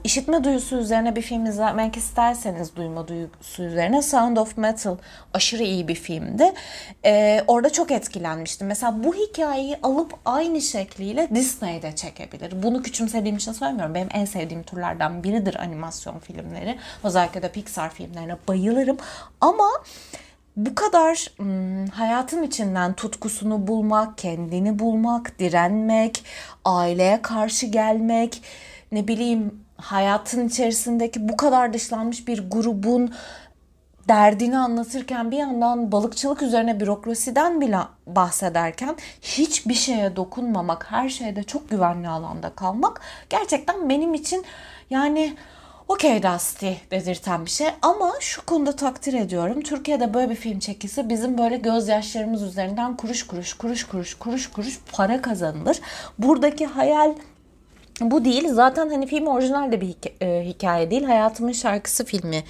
işitme 0.04 0.44
duyusu 0.44 0.78
üzerine 0.78 1.16
bir 1.16 1.22
film 1.22 1.46
izlemek 1.46 1.98
isterseniz 1.98 2.76
duyma 2.76 3.08
duyusu 3.08 3.64
üzerine 3.64 4.02
Sound 4.02 4.38
of 4.38 4.58
Metal 4.58 4.98
aşırı 5.34 5.64
iyi 5.64 5.88
bir 5.88 5.96
filmdi. 5.96 6.54
Ee, 7.06 7.44
orada 7.48 7.70
çok 7.70 7.92
etkilenmiştim. 7.92 8.68
Mesela 8.68 9.04
bu 9.04 9.16
hikayeyi 9.16 9.78
alıp 9.84 10.14
aynı 10.26 10.62
şekliyle 10.62 11.30
Disney'de 11.36 11.96
çekebilir. 11.96 12.64
Bunu 12.64 12.84
küçümsediğim 12.84 13.38
için 13.38 13.52
söylemiyorum. 13.52 13.96
Benim 13.96 14.10
en 14.14 14.26
sevdiğim 14.26 14.64
türlerden 14.64 15.24
biridir 15.24 15.56
animasyon 15.56 16.20
filmleri. 16.20 16.78
Özellikle 17.04 17.42
de 17.42 17.52
Pixar 17.52 17.90
filmlerine 17.94 18.36
bayılırım. 18.48 18.98
Ama 19.42 19.70
bu 20.58 20.76
kadar 20.76 21.32
hmm, 21.38 21.88
hayatın 21.88 22.44
içinden 22.44 22.94
tutkusunu 22.94 23.68
bulmak, 23.68 24.18
kendini 24.18 24.80
bulmak, 24.80 25.40
direnmek, 25.40 26.24
aileye 26.66 27.22
karşı 27.22 27.66
gelmek, 27.66 28.42
ne 28.92 29.08
bileyim 29.08 29.64
hayatın 29.78 30.48
içerisindeki 30.48 31.30
bu 31.30 31.38
kadar 31.38 31.74
dışlanmış 31.74 32.28
bir 32.28 32.50
grubun 32.52 33.14
derdini 34.08 34.58
anlatırken 34.58 35.32
bir 35.32 35.38
yandan 35.38 35.92
balıkçılık 35.92 36.42
üzerine 36.42 36.80
bürokrasiden 36.80 37.62
bile 37.62 37.80
bahsederken 38.08 38.96
hiçbir 39.22 39.74
şeye 39.74 40.16
dokunmamak, 40.16 40.92
her 40.92 41.10
şeyde 41.10 41.44
çok 41.44 41.70
güvenli 41.70 42.08
alanda 42.08 42.50
kalmak 42.50 43.02
gerçekten 43.30 43.90
benim 43.90 44.14
için 44.14 44.46
yani 44.90 45.38
okey 45.88 46.24
Dusty 46.24 46.72
dedirten 46.92 47.46
bir 47.46 47.50
şey. 47.50 47.68
Ama 47.82 48.14
şu 48.20 48.46
konuda 48.46 48.76
takdir 48.76 49.14
ediyorum. 49.14 49.62
Türkiye'de 49.62 50.14
böyle 50.14 50.30
bir 50.30 50.36
film 50.36 50.60
çekilse 50.60 51.10
bizim 51.10 51.38
böyle 51.38 51.58
gözyaşlarımız 51.58 52.44
üzerinden 52.44 52.98
kuruş 52.98 53.28
kuruş 53.28 53.54
kuruş 53.54 53.84
kuruş 53.84 54.14
kuruş 54.14 54.48
kuruş 54.48 54.80
para 54.92 55.22
kazanılır. 55.22 55.80
Buradaki 56.20 56.66
hayal 56.66 57.14
bu 58.02 58.26
değil. 58.26 58.48
Zaten 58.54 58.90
hani 58.90 59.08
film 59.08 59.28
orijinal 59.28 59.72
de 59.72 59.82
bir 59.82 59.88
hikaye 60.44 60.92
değil. 60.92 61.04
Hayatımın 61.04 61.52
şarkısı 61.52 62.06
filmi 62.06 62.44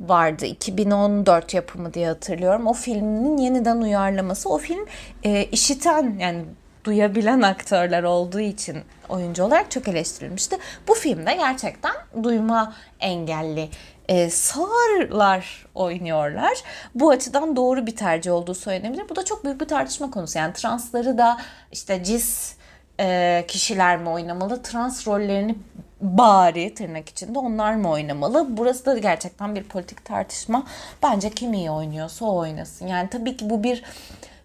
vardı. 0.00 0.46
2014 0.46 1.54
yapımı 1.54 1.94
diye 1.94 2.08
hatırlıyorum. 2.08 2.66
O 2.66 2.72
filmin 2.72 3.36
yeniden 3.36 3.76
uyarlaması. 3.76 4.48
O 4.48 4.58
film 4.58 4.86
e, 5.24 5.44
işiten 5.44 6.18
yani 6.18 6.44
duyabilen 6.84 7.42
aktörler 7.42 8.02
olduğu 8.02 8.40
için 8.40 8.78
oyuncu 9.08 9.44
olarak 9.44 9.70
çok 9.70 9.88
eleştirilmişti. 9.88 10.58
Bu 10.88 10.94
filmde 10.94 11.34
gerçekten 11.34 11.92
duyma 12.22 12.74
engelli 13.00 13.68
e, 14.08 14.30
sağırlar 14.30 15.66
oynuyorlar. 15.74 16.62
Bu 16.94 17.10
açıdan 17.10 17.56
doğru 17.56 17.86
bir 17.86 17.96
tercih 17.96 18.32
olduğu 18.32 18.54
söylenebilir. 18.54 19.08
Bu 19.08 19.16
da 19.16 19.24
çok 19.24 19.44
büyük 19.44 19.60
bir 19.60 19.68
tartışma 19.68 20.10
konusu. 20.10 20.38
Yani 20.38 20.52
transları 20.52 21.18
da 21.18 21.40
işte 21.72 22.04
cis 22.04 22.54
e, 23.00 23.44
kişiler 23.48 23.98
mi 23.98 24.08
oynamalı? 24.08 24.62
Trans 24.62 25.06
rollerini 25.06 25.54
bari 26.00 26.74
tırnak 26.74 27.08
içinde 27.08 27.38
onlar 27.38 27.74
mı 27.74 27.90
oynamalı? 27.90 28.56
Burası 28.56 28.86
da 28.86 28.98
gerçekten 28.98 29.54
bir 29.54 29.62
politik 29.62 30.04
tartışma. 30.04 30.66
Bence 31.02 31.30
kim 31.30 31.52
iyi 31.52 31.70
oynuyorsa 31.70 32.24
o 32.24 32.36
oynasın. 32.36 32.86
Yani 32.86 33.08
tabii 33.10 33.36
ki 33.36 33.50
bu 33.50 33.62
bir 33.62 33.82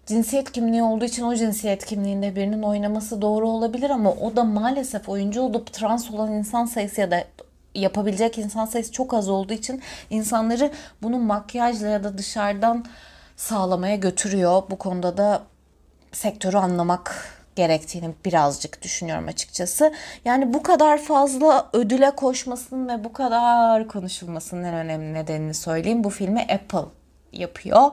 cinsiyet 0.06 0.52
kimliği 0.52 0.82
olduğu 0.82 1.04
için 1.04 1.22
o 1.22 1.34
cinsiyet 1.34 1.84
kimliğinde 1.86 2.36
birinin 2.36 2.62
oynaması 2.62 3.22
doğru 3.22 3.48
olabilir 3.48 3.90
ama 3.90 4.10
o 4.10 4.36
da 4.36 4.44
maalesef 4.44 5.08
oyuncu 5.08 5.40
olup 5.40 5.72
trans 5.72 6.10
olan 6.10 6.32
insan 6.32 6.64
sayısı 6.64 7.00
ya 7.00 7.10
da 7.10 7.24
yapabilecek 7.74 8.38
insan 8.38 8.66
sayısı 8.66 8.92
çok 8.92 9.14
az 9.14 9.28
olduğu 9.28 9.52
için 9.52 9.82
insanları 10.10 10.70
bunu 11.02 11.18
makyajla 11.18 11.88
ya 11.88 12.04
da 12.04 12.18
dışarıdan 12.18 12.84
sağlamaya 13.36 13.96
götürüyor. 13.96 14.62
Bu 14.70 14.78
konuda 14.78 15.16
da 15.16 15.42
sektörü 16.12 16.56
anlamak 16.56 17.32
gerektiğini 17.56 18.14
birazcık 18.24 18.82
düşünüyorum 18.82 19.28
açıkçası. 19.28 19.92
Yani 20.24 20.54
bu 20.54 20.62
kadar 20.62 20.98
fazla 20.98 21.70
ödüle 21.72 22.10
koşmasının 22.10 22.88
ve 22.88 23.04
bu 23.04 23.12
kadar 23.12 23.88
konuşulmasının 23.88 24.64
en 24.64 24.74
önemli 24.74 25.14
nedenini 25.14 25.54
söyleyeyim. 25.54 26.04
Bu 26.04 26.10
filmi 26.10 26.40
Apple 26.40 26.88
yapıyor 27.38 27.90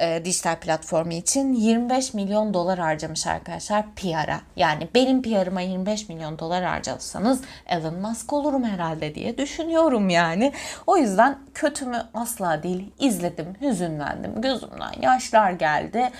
e, 0.00 0.24
dijital 0.24 0.56
platformu 0.56 1.12
için 1.12 1.52
25 1.52 2.14
milyon 2.14 2.54
dolar 2.54 2.78
harcamış 2.78 3.26
arkadaşlar 3.26 3.84
PR'a. 3.96 4.40
Yani 4.56 4.88
benim 4.94 5.22
PR'ıma 5.22 5.60
25 5.60 6.08
milyon 6.08 6.38
dolar 6.38 6.64
harcasanız 6.64 7.40
Elon 7.66 7.94
Musk 7.94 8.32
olurum 8.32 8.64
herhalde 8.64 9.14
diye 9.14 9.38
düşünüyorum 9.38 10.08
yani. 10.08 10.52
O 10.86 10.96
yüzden 10.96 11.38
kötü 11.54 11.86
mü 11.86 12.06
asla 12.14 12.62
değil. 12.62 12.92
İzledim, 12.98 13.56
hüzünlendim, 13.60 14.40
gözümden 14.40 14.92
yaşlar 15.02 15.50
geldi. 15.50 16.10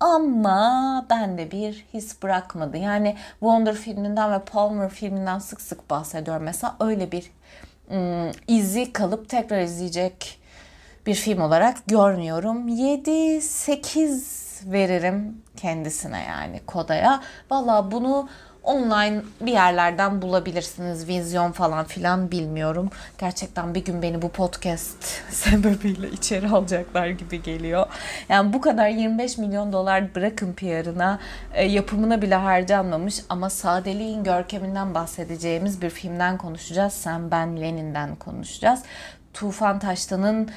Ama 0.00 1.06
bende 1.10 1.50
bir 1.50 1.86
his 1.94 2.22
bırakmadı. 2.22 2.76
Yani 2.76 3.16
Wonder 3.30 3.74
filminden 3.74 4.32
ve 4.32 4.38
Palmer 4.38 4.88
filminden 4.88 5.38
sık 5.38 5.60
sık 5.60 5.90
bahsediyorum. 5.90 6.42
Mesela 6.42 6.76
öyle 6.80 7.12
bir 7.12 7.30
ım, 7.92 8.32
izi 8.48 8.92
kalıp 8.92 9.28
tekrar 9.28 9.60
izleyecek 9.60 10.43
bir 11.06 11.14
film 11.14 11.40
olarak 11.40 11.76
görmüyorum. 11.86 12.68
7-8 12.68 14.72
veririm 14.72 15.42
kendisine 15.56 16.22
yani 16.22 16.60
Koda'ya. 16.66 17.20
Valla 17.50 17.90
bunu 17.90 18.28
online 18.64 19.22
bir 19.40 19.52
yerlerden 19.52 20.22
bulabilirsiniz. 20.22 21.08
Vizyon 21.08 21.52
falan 21.52 21.84
filan 21.84 22.30
bilmiyorum. 22.30 22.90
Gerçekten 23.18 23.74
bir 23.74 23.84
gün 23.84 24.02
beni 24.02 24.22
bu 24.22 24.28
podcast 24.28 25.04
sebebiyle 25.30 26.10
içeri 26.10 26.48
alacaklar 26.48 27.06
gibi 27.06 27.42
geliyor. 27.42 27.86
Yani 28.28 28.52
bu 28.52 28.60
kadar 28.60 28.88
25 28.88 29.38
milyon 29.38 29.72
dolar 29.72 30.14
bırakın 30.14 30.52
PR'ına 30.52 31.18
e, 31.54 31.64
yapımına 31.64 32.22
bile 32.22 32.34
harcanmamış 32.34 33.20
ama 33.28 33.50
sadeliğin 33.50 34.24
görkeminden 34.24 34.94
bahsedeceğimiz 34.94 35.82
bir 35.82 35.90
filmden 35.90 36.38
konuşacağız. 36.38 36.92
Sen 36.92 37.30
Ben 37.30 37.60
Lenin'den 37.60 38.16
konuşacağız. 38.16 38.82
Tufan 39.34 39.78
Taştan'ın 39.78 40.50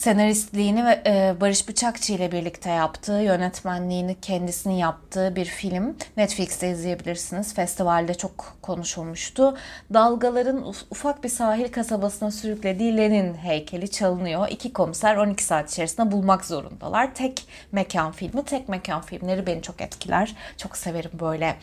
senaristliğini 0.00 0.84
ve 0.84 1.02
e, 1.06 1.40
Barış 1.40 1.68
Bıçakçı 1.68 2.12
ile 2.12 2.32
birlikte 2.32 2.70
yaptığı, 2.70 3.20
yönetmenliğini 3.20 4.20
kendisini 4.20 4.78
yaptığı 4.78 5.36
bir 5.36 5.44
film. 5.44 5.96
Netflix'te 6.16 6.70
izleyebilirsiniz. 6.70 7.54
Festivalde 7.54 8.14
çok 8.14 8.56
konuşulmuştu. 8.62 9.56
Dalgaların 9.94 10.74
ufak 10.90 11.24
bir 11.24 11.28
sahil 11.28 11.72
kasabasına 11.72 12.30
sürüklediği 12.30 12.96
Lenin 12.96 13.34
heykeli 13.34 13.90
çalınıyor. 13.90 14.48
İki 14.48 14.72
komiser 14.72 15.16
12 15.16 15.44
saat 15.44 15.70
içerisinde 15.70 16.12
bulmak 16.12 16.44
zorundalar. 16.44 17.14
Tek 17.14 17.46
mekan 17.72 18.12
filmi. 18.12 18.44
Tek 18.44 18.68
mekan 18.68 19.00
filmleri 19.00 19.46
beni 19.46 19.62
çok 19.62 19.80
etkiler. 19.80 20.36
Çok 20.56 20.76
severim 20.76 21.12
böyle 21.20 21.56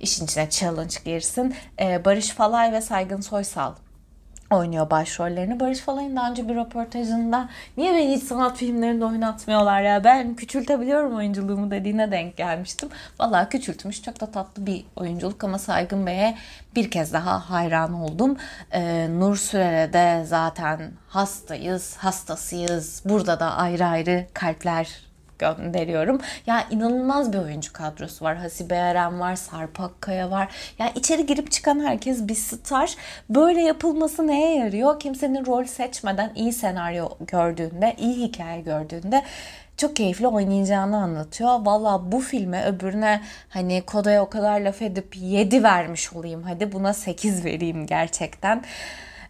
işin 0.00 0.24
içine 0.24 0.50
challenge 0.50 0.94
girsin. 1.04 1.54
E, 1.80 2.04
Barış 2.04 2.28
Falay 2.28 2.72
ve 2.72 2.80
Saygın 2.80 3.20
Soysal 3.20 3.72
oynuyor 4.52 4.90
başrollerini. 4.90 5.60
Barış 5.60 5.78
Falay'ın 5.78 6.16
daha 6.16 6.30
önce 6.30 6.48
bir 6.48 6.54
röportajında 6.54 7.48
niye 7.76 7.94
beni 7.94 8.16
hiç 8.16 8.22
sanat 8.22 8.56
filmlerinde 8.56 9.04
oynatmıyorlar 9.04 9.82
ya 9.82 10.04
ben 10.04 10.34
küçültebiliyorum 10.34 11.16
oyunculuğumu 11.16 11.70
dediğine 11.70 12.10
denk 12.10 12.36
gelmiştim. 12.36 12.88
Valla 13.20 13.48
küçültmüş 13.48 14.02
çok 14.02 14.20
da 14.20 14.26
tatlı 14.26 14.66
bir 14.66 14.84
oyunculuk 14.96 15.44
ama 15.44 15.58
Saygın 15.58 16.06
Bey'e 16.06 16.36
bir 16.74 16.90
kez 16.90 17.12
daha 17.12 17.50
hayran 17.50 17.94
oldum. 17.94 18.36
Ee, 18.72 19.08
Nur 19.10 19.36
Sürer'e 19.36 19.92
de 19.92 20.24
zaten 20.26 20.90
hastayız, 21.08 21.96
hastasıyız. 21.96 23.02
Burada 23.04 23.40
da 23.40 23.56
ayrı 23.56 23.86
ayrı 23.86 24.26
kalpler 24.34 25.11
gönderiyorum. 25.42 26.20
Ya 26.46 26.66
inanılmaz 26.70 27.32
bir 27.32 27.38
oyuncu 27.38 27.72
kadrosu 27.72 28.24
var. 28.24 28.36
Hasibe 28.36 28.74
Eren 28.74 29.20
var, 29.20 29.36
Sarp 29.36 29.80
Akkaya 29.80 30.30
var. 30.30 30.48
Ya 30.78 30.92
içeri 30.94 31.26
girip 31.26 31.50
çıkan 31.50 31.80
herkes 31.80 32.28
bir 32.28 32.34
star. 32.34 32.94
Böyle 33.30 33.62
yapılması 33.62 34.26
neye 34.26 34.56
yarıyor? 34.56 35.00
Kimsenin 35.00 35.46
rol 35.46 35.64
seçmeden 35.64 36.32
iyi 36.34 36.52
senaryo 36.52 37.08
gördüğünde, 37.20 37.94
iyi 37.98 38.26
hikaye 38.26 38.60
gördüğünde 38.60 39.22
çok 39.76 39.96
keyifli 39.96 40.26
oynayacağını 40.26 40.96
anlatıyor. 40.96 41.66
Valla 41.66 42.12
bu 42.12 42.20
filme 42.20 42.64
öbürüne 42.64 43.20
hani 43.48 43.82
Koda'ya 43.86 44.22
o 44.22 44.30
kadar 44.30 44.60
laf 44.60 44.82
edip 44.82 45.16
7 45.16 45.62
vermiş 45.62 46.12
olayım. 46.12 46.42
Hadi 46.42 46.72
buna 46.72 46.92
8 46.92 47.44
vereyim 47.44 47.86
gerçekten. 47.86 48.62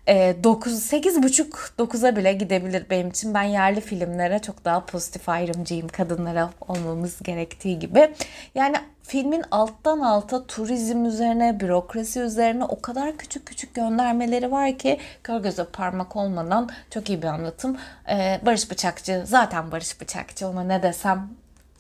9 0.07 0.83
8 0.83 1.23
buçuk 1.23 1.73
9'a 1.79 2.17
bile 2.17 2.33
gidebilir 2.33 2.87
benim 2.91 3.09
için. 3.09 3.35
Ben 3.35 3.43
yerli 3.43 3.81
filmlere 3.81 4.39
çok 4.39 4.65
daha 4.65 4.87
pozitif 4.87 5.29
ayrımcıyım 5.29 5.89
kadınlara 5.89 6.51
olmamız 6.69 7.23
gerektiği 7.23 7.79
gibi. 7.79 8.15
Yani 8.55 8.77
filmin 9.03 9.45
alttan 9.51 10.01
alta 10.01 10.47
turizm 10.47 11.05
üzerine, 11.05 11.61
bürokrasi 11.61 12.21
üzerine 12.21 12.65
o 12.65 12.81
kadar 12.81 13.17
küçük 13.17 13.47
küçük 13.47 13.75
göndermeleri 13.75 14.51
var 14.51 14.79
ki 14.79 14.99
kör 15.23 15.41
göze 15.41 15.65
parmak 15.65 16.17
olmadan 16.17 16.69
çok 16.91 17.09
iyi 17.09 17.23
bir 17.23 17.27
anlatım. 17.27 17.77
Ee, 18.09 18.41
Barış 18.47 18.71
Bıçakçı 18.71 19.23
zaten 19.27 19.73
Barış 19.73 20.01
Bıçakçı 20.01 20.49
ona 20.49 20.63
ne 20.63 20.83
desem 20.83 21.29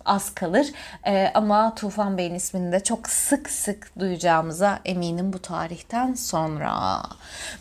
az 0.05 0.35
kalır. 0.35 0.67
E, 1.07 1.31
ama 1.35 1.75
Tufan 1.75 2.19
Bey'in 2.19 2.35
ismini 2.35 2.73
de 2.73 2.81
çok 2.81 3.09
sık 3.09 3.51
sık 3.51 3.99
duyacağımıza 3.99 4.79
eminim 4.85 5.33
bu 5.33 5.38
tarihten 5.38 6.15
sonra. 6.15 7.03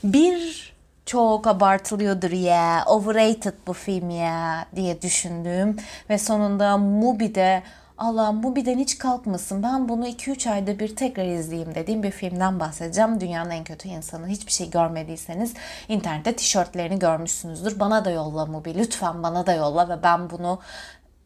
Bir 0.04 0.72
çok 1.06 1.48
abartılıyordur 1.48 2.32
ya, 2.32 2.84
overrated 2.88 3.54
bu 3.68 3.74
film 3.74 4.10
ya 4.10 4.66
diye 4.76 5.02
düşündüğüm 5.02 5.78
ve 6.10 6.18
sonunda 6.18 6.78
Mubi'de 6.78 7.64
Allah'ım 8.02 8.36
Mubi'den 8.36 8.78
hiç 8.78 8.98
kalkmasın 8.98 9.64
ben 9.64 9.90
bunu 9.90 10.08
2-3 10.08 10.52
ayda 10.52 10.80
bir 10.80 10.96
tekrar 10.96 11.26
izleyeyim 11.26 11.76
dediğim 11.76 12.04
bir 12.04 12.12
filmden 12.12 12.60
bahsedeceğim. 12.60 13.22
Dünyanın 13.22 13.50
en 13.50 13.64
kötü 13.64 13.88
insanı 13.90 14.28
hiçbir 14.28 14.52
şey 14.52 14.70
görmediyseniz 14.70 15.54
internette 15.90 16.36
tişörtlerini 16.36 17.00
görmüşsünüzdür. 17.00 17.80
Bana 17.80 18.06
da 18.06 18.12
yolla 18.12 18.46
Mubi 18.46 18.76
lütfen 18.76 19.24
bana 19.24 19.46
da 19.46 19.54
yolla 19.54 19.90
ve 19.90 20.04
ben 20.04 20.30
bunu 20.30 20.60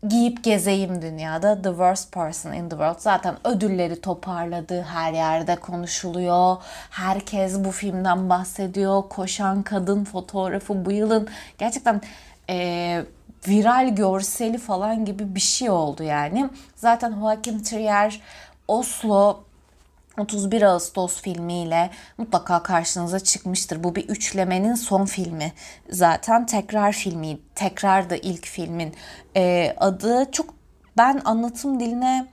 giyip 0.09 0.43
gezeyim 0.43 1.01
dünyada. 1.01 1.61
The 1.61 1.69
Worst 1.69 2.11
Person 2.11 2.53
in 2.53 2.69
the 2.69 2.75
World 2.75 2.99
zaten 2.99 3.35
ödülleri 3.43 4.01
toparladı. 4.01 4.81
Her 4.81 5.13
yerde 5.13 5.55
konuşuluyor. 5.55 6.57
Herkes 6.89 7.63
bu 7.63 7.71
filmden 7.71 8.29
bahsediyor. 8.29 9.03
Koşan 9.09 9.63
kadın 9.63 10.03
fotoğrafı 10.03 10.85
bu 10.85 10.91
yılın 10.91 11.27
gerçekten 11.57 12.01
e, 12.49 13.05
viral 13.47 13.95
görseli 13.95 14.57
falan 14.57 15.05
gibi 15.05 15.35
bir 15.35 15.39
şey 15.39 15.69
oldu 15.69 16.03
yani. 16.03 16.49
Zaten 16.75 17.19
Joaquin 17.19 17.59
Trier 17.59 18.21
Oslo 18.67 19.44
31 20.17 20.62
Ağustos 20.62 21.21
filmiyle 21.21 21.89
mutlaka 22.17 22.63
karşınıza 22.63 23.19
çıkmıştır. 23.19 23.84
Bu 23.84 23.95
bir 23.95 24.10
üçlemenin 24.10 24.75
son 24.75 25.06
filmi. 25.06 25.54
Zaten 25.89 26.45
tekrar 26.45 26.91
filmi, 26.91 27.38
tekrar 27.56 28.10
da 28.10 28.15
ilk 28.15 28.45
filmin 28.45 28.95
e, 29.36 29.75
adı. 29.78 30.32
Çok 30.32 30.54
ben 30.97 31.21
anlatım 31.25 31.80
diline 31.80 32.28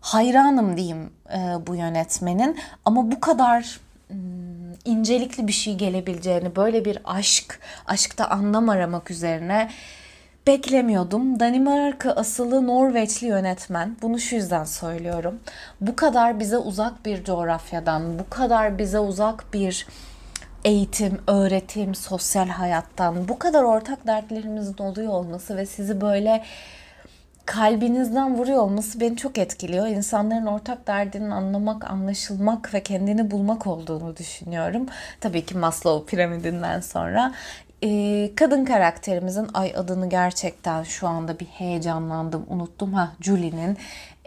hayranım 0.00 0.76
diyeyim 0.76 1.12
e, 1.30 1.66
bu 1.66 1.74
yönetmenin. 1.74 2.58
Ama 2.84 3.12
bu 3.12 3.20
kadar 3.20 3.80
hmm, 4.08 4.72
incelikli 4.84 5.48
bir 5.48 5.52
şey 5.52 5.74
gelebileceğini, 5.74 6.56
böyle 6.56 6.84
bir 6.84 6.98
aşk, 7.04 7.60
aşkta 7.86 8.26
anlam 8.26 8.68
aramak 8.68 9.10
üzerine 9.10 9.70
beklemiyordum. 10.46 11.40
Danimarka 11.40 12.10
asılı 12.10 12.66
Norveçli 12.66 13.26
yönetmen. 13.26 13.96
Bunu 14.02 14.18
şu 14.18 14.36
yüzden 14.36 14.64
söylüyorum. 14.64 15.40
Bu 15.80 15.96
kadar 15.96 16.40
bize 16.40 16.58
uzak 16.58 17.04
bir 17.06 17.24
coğrafyadan, 17.24 18.18
bu 18.18 18.30
kadar 18.30 18.78
bize 18.78 18.98
uzak 18.98 19.52
bir 19.52 19.86
eğitim, 20.64 21.20
öğretim, 21.26 21.94
sosyal 21.94 22.48
hayattan 22.48 23.28
bu 23.28 23.38
kadar 23.38 23.62
ortak 23.62 24.06
dertlerimizin 24.06 24.78
oluyor 24.78 25.12
olması 25.12 25.56
ve 25.56 25.66
sizi 25.66 26.00
böyle 26.00 26.44
kalbinizden 27.46 28.34
vuruyor 28.34 28.58
olması 28.58 29.00
beni 29.00 29.16
çok 29.16 29.38
etkiliyor. 29.38 29.86
İnsanların 29.86 30.46
ortak 30.46 30.86
derdinin 30.86 31.30
anlamak, 31.30 31.90
anlaşılmak 31.90 32.74
ve 32.74 32.82
kendini 32.82 33.30
bulmak 33.30 33.66
olduğunu 33.66 34.16
düşünüyorum. 34.16 34.86
Tabii 35.20 35.44
ki 35.44 35.56
Maslow 35.56 36.16
piramidinden 36.16 36.80
sonra 36.80 37.34
e, 37.84 38.30
kadın 38.36 38.64
karakterimizin 38.64 39.48
ay 39.54 39.72
adını 39.76 40.08
gerçekten 40.08 40.82
şu 40.82 41.08
anda 41.08 41.40
bir 41.40 41.46
heyecanlandım 41.46 42.46
unuttum. 42.48 42.92
Ha 42.92 43.12
Julie'nin 43.20 43.76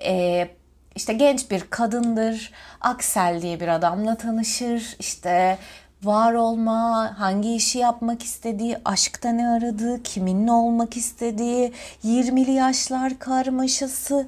e, 0.05 0.47
işte 0.95 1.13
genç 1.13 1.51
bir 1.51 1.61
kadındır 1.69 2.51
Axel 2.81 3.39
diye 3.41 3.59
bir 3.59 3.67
adamla 3.67 4.15
tanışır 4.15 4.95
işte 4.99 5.57
var 6.03 6.33
olma, 6.33 7.13
hangi 7.19 7.55
işi 7.55 7.79
yapmak 7.79 8.23
istediği, 8.23 8.77
aşkta 8.85 9.29
ne 9.29 9.49
aradığı, 9.49 10.03
kiminle 10.03 10.51
olmak 10.51 10.97
istediği, 10.97 11.73
20'li 12.05 12.51
yaşlar 12.51 13.19
karmaşası 13.19 14.27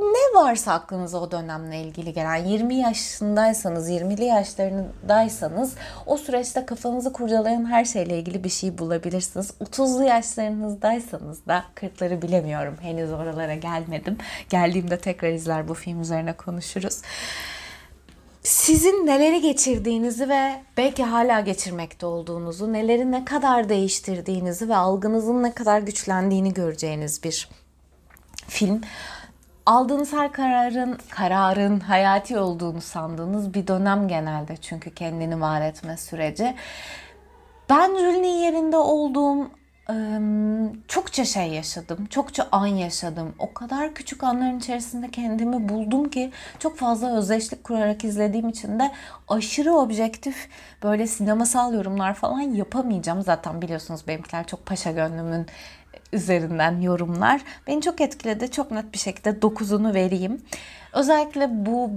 ne 0.00 0.40
varsa 0.40 0.72
aklınıza 0.72 1.18
o 1.18 1.30
dönemle 1.30 1.80
ilgili 1.80 2.12
gelen 2.12 2.36
20 2.36 2.74
yaşındaysanız 2.74 3.90
20'li 3.90 4.24
yaşlarındaysanız 4.24 5.74
o 6.06 6.16
süreçte 6.16 6.66
kafanızı 6.66 7.12
kurcalayan 7.12 7.70
her 7.70 7.84
şeyle 7.84 8.18
ilgili 8.18 8.44
bir 8.44 8.48
şey 8.48 8.78
bulabilirsiniz. 8.78 9.50
30'lu 9.50 10.04
yaşlarınızdaysanız 10.04 11.46
da 11.46 11.64
40'ları 11.76 12.22
bilemiyorum 12.22 12.76
henüz 12.80 13.12
oralara 13.12 13.54
gelmedim. 13.54 14.18
Geldiğimde 14.50 14.98
tekrar 14.98 15.28
izler 15.28 15.68
bu 15.68 15.74
film 15.74 16.00
üzerine 16.00 16.32
konuşuruz. 16.32 17.02
Sizin 18.42 19.06
neleri 19.06 19.40
geçirdiğinizi 19.40 20.28
ve 20.28 20.62
belki 20.76 21.02
hala 21.02 21.40
geçirmekte 21.40 22.06
olduğunuzu, 22.06 22.72
neleri 22.72 23.12
ne 23.12 23.24
kadar 23.24 23.68
değiştirdiğinizi 23.68 24.68
ve 24.68 24.76
algınızın 24.76 25.42
ne 25.42 25.52
kadar 25.52 25.80
güçlendiğini 25.80 26.54
göreceğiniz 26.54 27.24
bir 27.24 27.48
film 28.48 28.80
aldığınız 29.66 30.12
her 30.12 30.32
kararın 30.32 30.98
kararın 31.10 31.80
hayati 31.80 32.38
olduğunu 32.38 32.80
sandığınız 32.80 33.54
bir 33.54 33.66
dönem 33.66 34.08
genelde 34.08 34.56
çünkü 34.56 34.94
kendini 34.94 35.40
var 35.40 35.60
etme 35.60 35.96
süreci. 35.96 36.54
Ben 37.70 37.88
Julie'nin 37.88 38.42
yerinde 38.44 38.76
olduğum 38.76 39.50
çokça 40.88 41.24
şey 41.24 41.48
yaşadım. 41.48 42.06
Çokça 42.06 42.48
an 42.52 42.66
yaşadım. 42.66 43.34
O 43.38 43.52
kadar 43.54 43.94
küçük 43.94 44.24
anların 44.24 44.58
içerisinde 44.58 45.10
kendimi 45.10 45.68
buldum 45.68 46.10
ki 46.10 46.32
çok 46.58 46.76
fazla 46.76 47.16
özdeşlik 47.16 47.64
kurarak 47.64 48.04
izlediğim 48.04 48.48
için 48.48 48.78
de 48.78 48.92
aşırı 49.28 49.72
objektif 49.72 50.48
böyle 50.82 51.06
sinemasal 51.06 51.74
yorumlar 51.74 52.14
falan 52.14 52.40
yapamayacağım. 52.40 53.22
Zaten 53.22 53.62
biliyorsunuz 53.62 54.08
benimkiler 54.08 54.46
çok 54.46 54.66
paşa 54.66 54.90
gönlümün 54.90 55.46
üzerinden 56.12 56.80
yorumlar. 56.80 57.40
Beni 57.66 57.82
çok 57.82 58.00
etkiledi. 58.00 58.50
Çok 58.50 58.70
net 58.70 58.92
bir 58.92 58.98
şekilde 58.98 59.42
dokuzunu 59.42 59.94
vereyim. 59.94 60.42
Özellikle 60.92 61.66
bu 61.66 61.90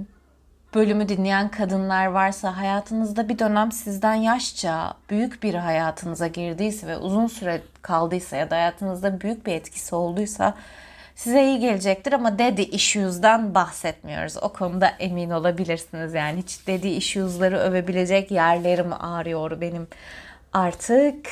bölümü 0.74 1.08
dinleyen 1.08 1.48
kadınlar 1.48 2.06
varsa 2.06 2.56
hayatınızda 2.56 3.28
bir 3.28 3.38
dönem 3.38 3.72
sizden 3.72 4.14
yaşça 4.14 4.94
büyük 5.10 5.42
bir 5.42 5.54
hayatınıza 5.54 6.26
girdiyse 6.26 6.86
ve 6.86 6.96
uzun 6.96 7.26
süre 7.26 7.62
kaldıysa 7.82 8.36
ya 8.36 8.50
da 8.50 8.56
hayatınızda 8.56 9.20
büyük 9.20 9.46
bir 9.46 9.52
etkisi 9.52 9.94
olduysa 9.94 10.54
size 11.14 11.44
iyi 11.44 11.58
gelecektir 11.58 12.12
ama 12.12 12.38
daddy 12.38 12.62
issues'dan 12.62 13.54
bahsetmiyoruz. 13.54 14.36
O 14.42 14.52
konuda 14.52 14.88
emin 14.88 15.30
olabilirsiniz. 15.30 16.14
Yani 16.14 16.42
hiç 16.42 16.66
daddy 16.68 16.96
issues'ları 16.96 17.58
övebilecek 17.58 18.30
yerlerim 18.30 18.92
ağrıyor 18.92 19.60
benim 19.60 19.88
artık. 20.52 21.28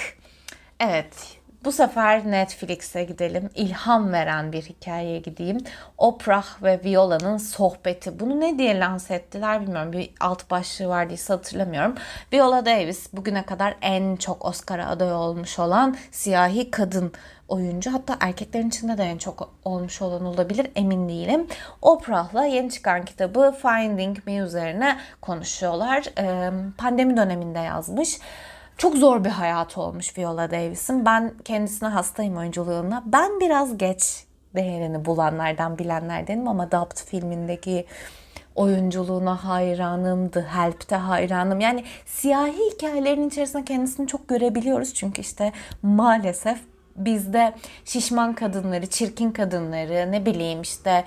Evet, 0.80 1.37
bu 1.64 1.72
sefer 1.72 2.30
Netflix'e 2.30 3.04
gidelim. 3.04 3.50
İlham 3.54 4.12
veren 4.12 4.52
bir 4.52 4.62
hikayeye 4.62 5.18
gideyim. 5.18 5.58
Oprah 5.98 6.62
ve 6.62 6.80
Viola'nın 6.84 7.36
sohbeti. 7.36 8.20
Bunu 8.20 8.40
ne 8.40 8.58
diye 8.58 8.80
lanse 8.80 9.14
ettiler 9.14 9.60
bilmiyorum. 9.62 9.92
Bir 9.92 10.10
alt 10.20 10.50
başlığı 10.50 10.88
vardıysa 10.88 11.34
hatırlamıyorum. 11.34 11.94
Viola 12.32 12.66
Davis 12.66 13.12
bugüne 13.12 13.42
kadar 13.42 13.74
en 13.82 14.16
çok 14.16 14.44
Oscar'a 14.44 14.86
aday 14.88 15.12
olmuş 15.12 15.58
olan 15.58 15.96
siyahi 16.10 16.70
kadın 16.70 17.12
oyuncu. 17.48 17.92
Hatta 17.92 18.16
erkeklerin 18.20 18.68
içinde 18.68 18.98
de 18.98 19.04
en 19.04 19.18
çok 19.18 19.54
olmuş 19.64 20.02
olan 20.02 20.24
olabilir 20.24 20.70
emin 20.76 21.08
değilim. 21.08 21.46
Oprah'la 21.82 22.44
yeni 22.44 22.70
çıkan 22.70 23.04
kitabı 23.04 23.54
Finding 23.62 24.18
Me 24.26 24.36
üzerine 24.36 24.98
konuşuyorlar. 25.20 26.04
Pandemi 26.78 27.16
döneminde 27.16 27.58
yazmış. 27.58 28.18
Çok 28.78 28.96
zor 28.96 29.24
bir 29.24 29.30
hayat 29.30 29.78
olmuş 29.78 30.18
Viola 30.18 30.50
Davis'in. 30.50 31.04
Ben 31.04 31.32
kendisine 31.44 31.88
hastayım 31.88 32.36
oyunculuğuna. 32.36 33.02
Ben 33.06 33.40
biraz 33.40 33.78
geç 33.78 34.24
değerini 34.54 35.04
bulanlardan 35.04 35.78
bilenlerdenim 35.78 36.48
ama 36.48 36.72
Doubt 36.72 37.04
filmindeki 37.04 37.86
oyunculuğuna 38.54 39.44
hayranım, 39.44 40.28
The 40.28 40.40
Help'te 40.40 40.96
hayranım. 40.96 41.60
Yani 41.60 41.84
siyahi 42.06 42.70
hikayelerin 42.74 43.28
içerisinde 43.28 43.64
kendisini 43.64 44.06
çok 44.06 44.28
görebiliyoruz. 44.28 44.94
Çünkü 44.94 45.20
işte 45.20 45.52
maalesef 45.82 46.58
bizde 46.96 47.54
şişman 47.84 48.34
kadınları, 48.34 48.86
çirkin 48.86 49.30
kadınları, 49.30 50.12
ne 50.12 50.26
bileyim 50.26 50.62
işte 50.62 51.04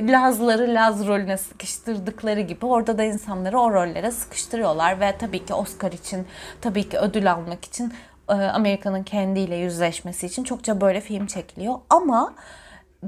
Lazları 0.00 0.74
Laz 0.74 1.06
rolüne 1.06 1.36
sıkıştırdıkları 1.36 2.40
gibi 2.40 2.66
orada 2.66 2.98
da 2.98 3.04
insanları 3.04 3.60
o 3.60 3.72
rollere 3.72 4.10
sıkıştırıyorlar 4.10 5.00
ve 5.00 5.18
tabii 5.18 5.44
ki 5.44 5.54
Oscar 5.54 5.92
için, 5.92 6.26
tabii 6.60 6.88
ki 6.88 6.98
ödül 6.98 7.32
almak 7.32 7.64
için 7.64 7.92
e, 8.28 8.32
Amerika'nın 8.32 9.02
kendiyle 9.02 9.56
yüzleşmesi 9.56 10.26
için 10.26 10.44
çokça 10.44 10.80
böyle 10.80 11.00
film 11.00 11.26
çekiliyor. 11.26 11.74
Ama 11.90 12.34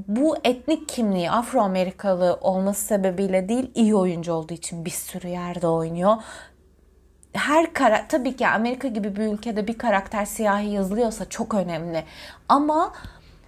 bu 0.07 0.37
etnik 0.43 0.89
kimliği 0.89 1.31
Afro-Amerikalı 1.31 2.37
olması 2.41 2.85
sebebiyle 2.85 3.49
değil 3.49 3.71
iyi 3.75 3.95
oyuncu 3.95 4.33
olduğu 4.33 4.53
için 4.53 4.85
bir 4.85 4.89
sürü 4.89 5.27
yerde 5.27 5.67
oynuyor. 5.67 6.15
Her 7.33 7.73
karakter 7.73 8.19
tabii 8.19 8.35
ki 8.35 8.47
Amerika 8.47 8.87
gibi 8.87 9.15
bir 9.15 9.21
ülkede 9.21 9.67
bir 9.67 9.77
karakter 9.77 10.25
siyahi 10.25 10.69
yazılıyorsa 10.69 11.29
çok 11.29 11.53
önemli. 11.53 12.03
Ama 12.49 12.93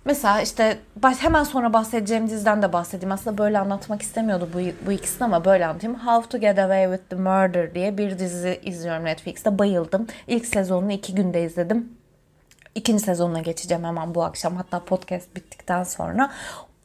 Mesela 0.09 0.41
işte 0.41 0.77
hemen 1.01 1.43
sonra 1.43 1.73
bahsedeceğim 1.73 2.29
diziden 2.29 2.61
de 2.61 2.73
bahsedeyim. 2.73 3.11
Aslında 3.11 3.37
böyle 3.37 3.59
anlatmak 3.59 4.01
istemiyordu 4.01 4.49
bu, 4.53 4.87
bu 4.87 4.91
ikisini 4.91 5.25
ama 5.25 5.45
böyle 5.45 5.65
anlatayım. 5.65 5.99
How 5.99 6.29
to 6.29 6.37
Get 6.37 6.59
Away 6.59 6.83
with 6.83 7.09
the 7.09 7.15
Murder 7.15 7.75
diye 7.75 7.97
bir 7.97 8.19
dizi 8.19 8.59
izliyorum 8.63 9.05
Netflix'te. 9.05 9.59
Bayıldım. 9.59 10.07
İlk 10.27 10.45
sezonunu 10.45 10.91
iki 10.91 11.15
günde 11.15 11.43
izledim. 11.43 11.93
İkinci 12.75 13.03
sezonuna 13.03 13.39
geçeceğim 13.41 13.83
hemen 13.83 14.15
bu 14.15 14.23
akşam. 14.23 14.55
Hatta 14.55 14.79
podcast 14.79 15.35
bittikten 15.35 15.83
sonra. 15.83 16.31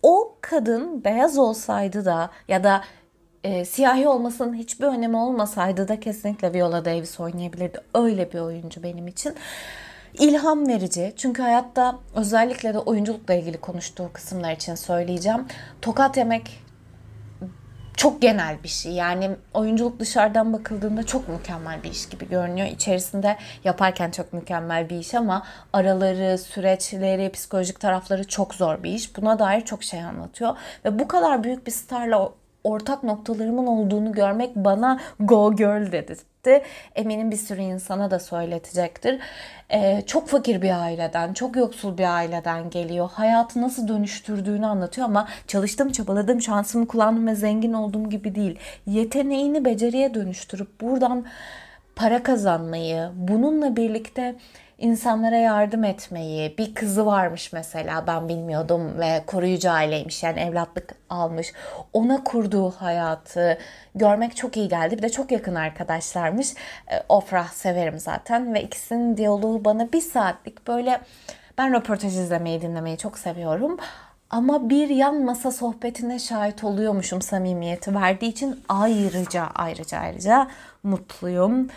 O 0.03 0.37
kadın 0.41 1.05
beyaz 1.05 1.39
olsaydı 1.39 2.05
da 2.05 2.31
ya 2.49 2.65
da 2.65 2.85
e, 3.45 3.65
siyahi 3.65 4.09
olmasının 4.09 4.55
hiçbir 4.55 4.87
önemi 4.87 5.17
olmasaydı 5.17 5.89
da 5.89 6.01
kesinlikle 6.01 6.53
Viola 6.53 6.85
Davis 6.85 7.21
oynayabilirdi. 7.21 7.81
Öyle 7.95 8.33
bir 8.33 8.39
oyuncu 8.39 8.83
benim 8.83 9.09
için 9.09 9.35
ilham 10.19 10.69
verici. 10.69 11.13
Çünkü 11.17 11.43
hayatta 11.43 11.99
özellikle 12.15 12.75
de 12.75 12.79
oyunculukla 12.79 13.35
ilgili 13.35 13.61
konuştuğu 13.61 14.11
kısımlar 14.13 14.53
için 14.53 14.75
söyleyeceğim. 14.75 15.47
Tokat 15.83 16.17
yemek 16.17 16.65
çok 17.97 18.23
genel 18.23 18.63
bir 18.63 18.69
şey. 18.69 18.93
Yani 18.93 19.31
oyunculuk 19.55 20.01
dışarıdan 20.01 20.53
bakıldığında 20.53 21.07
çok 21.07 21.29
mükemmel 21.29 21.83
bir 21.83 21.91
iş 21.91 22.09
gibi 22.09 22.29
görünüyor. 22.29 22.69
İçerisinde 22.69 23.37
yaparken 23.65 24.11
çok 24.11 24.33
mükemmel 24.33 24.91
bir 24.91 24.99
iş 24.99 25.15
ama 25.15 25.47
araları, 25.73 26.39
süreçleri, 26.39 27.33
psikolojik 27.33 27.81
tarafları 27.81 28.29
çok 28.29 28.55
zor 28.55 28.83
bir 28.83 28.91
iş. 28.91 29.17
Buna 29.17 29.39
dair 29.39 29.61
çok 29.61 29.83
şey 29.83 30.03
anlatıyor. 30.03 30.57
Ve 30.85 30.99
bu 30.99 31.09
kadar 31.09 31.45
büyük 31.45 31.67
bir 31.67 31.73
starla 31.73 32.33
ortak 32.65 33.03
noktalarımın 33.03 33.67
olduğunu 33.67 34.13
görmek 34.13 34.57
bana 34.57 35.01
go 35.21 35.57
girl 35.57 35.93
dedi 35.93 36.17
etti. 36.45 36.67
Eminim 36.95 37.31
bir 37.31 37.37
sürü 37.37 37.61
insana 37.61 38.11
da 38.11 38.19
söyletecektir. 38.19 39.21
Ee, 39.73 40.03
çok 40.07 40.29
fakir 40.29 40.63
bir 40.63 40.83
aileden, 40.83 41.33
çok 41.33 41.57
yoksul 41.57 41.99
bir 41.99 42.15
aileden 42.15 42.71
geliyor. 42.71 43.11
Hayatı 43.13 43.63
nasıl 43.63 43.89
dönüştürdüğünü 43.89 44.67
anlatıyor 44.67 45.07
ama 45.07 45.29
çalıştım, 45.47 45.93
çabaladım, 45.93 46.43
şansımı 46.43 46.87
kullandım 46.87 47.27
ve 47.27 47.35
zengin 47.35 47.73
olduğum 47.73 48.11
gibi 48.11 48.35
değil. 48.35 48.59
Yeteneğini 48.87 49.65
beceriye 49.65 50.15
dönüştürüp 50.15 50.81
buradan 50.81 51.25
para 51.97 52.23
kazanmayı, 52.23 53.11
bununla 53.15 53.77
birlikte 53.77 54.35
insanlara 54.79 55.37
yardım 55.37 55.85
etmeyi, 55.85 56.59
bir 56.59 56.75
kızı 56.75 57.07
varmış 57.07 57.53
mesela 57.53 58.07
ben 58.07 58.29
bilmiyordum 58.29 58.99
ve 58.99 59.23
koruyucu 59.27 59.71
aileymiş 59.71 60.23
yani 60.23 60.41
evlatlık 60.41 60.95
almış. 61.11 61.53
Ona 61.93 62.25
kurduğu 62.25 62.71
hayatı 62.71 63.59
görmek 63.95 64.37
çok 64.37 64.57
iyi 64.57 64.69
geldi. 64.69 64.97
Bir 64.99 65.03
de 65.03 65.09
çok 65.09 65.33
yakın 65.33 65.55
arkadaşlarmış. 65.55 66.55
E, 66.91 67.03
Ofrah 67.09 67.49
severim 67.49 67.99
zaten 67.99 68.55
ve 68.55 68.63
ikisinin 68.63 69.17
diyaloğu 69.17 69.65
bana 69.65 69.93
bir 69.93 70.01
saatlik 70.01 70.67
böyle 70.67 71.01
ben 71.59 71.75
röportaj 71.75 72.17
izlemeyi 72.17 72.63
dinlemeyi 72.63 72.99
çok 72.99 73.19
seviyorum. 73.19 73.79
Ama 74.31 74.71
bir 74.71 74.89
yan 74.89 75.23
masa 75.25 75.51
sohbetine 75.51 76.19
şahit 76.19 76.65
oluyormuşum 76.65 77.23
samimiyeti 77.23 77.95
verdiği 77.95 78.29
için 78.29 78.65
ayrıca 78.69 79.49
ayrıca 79.55 79.99
ayrıca 79.99 80.49
mutluyum. 80.85 81.69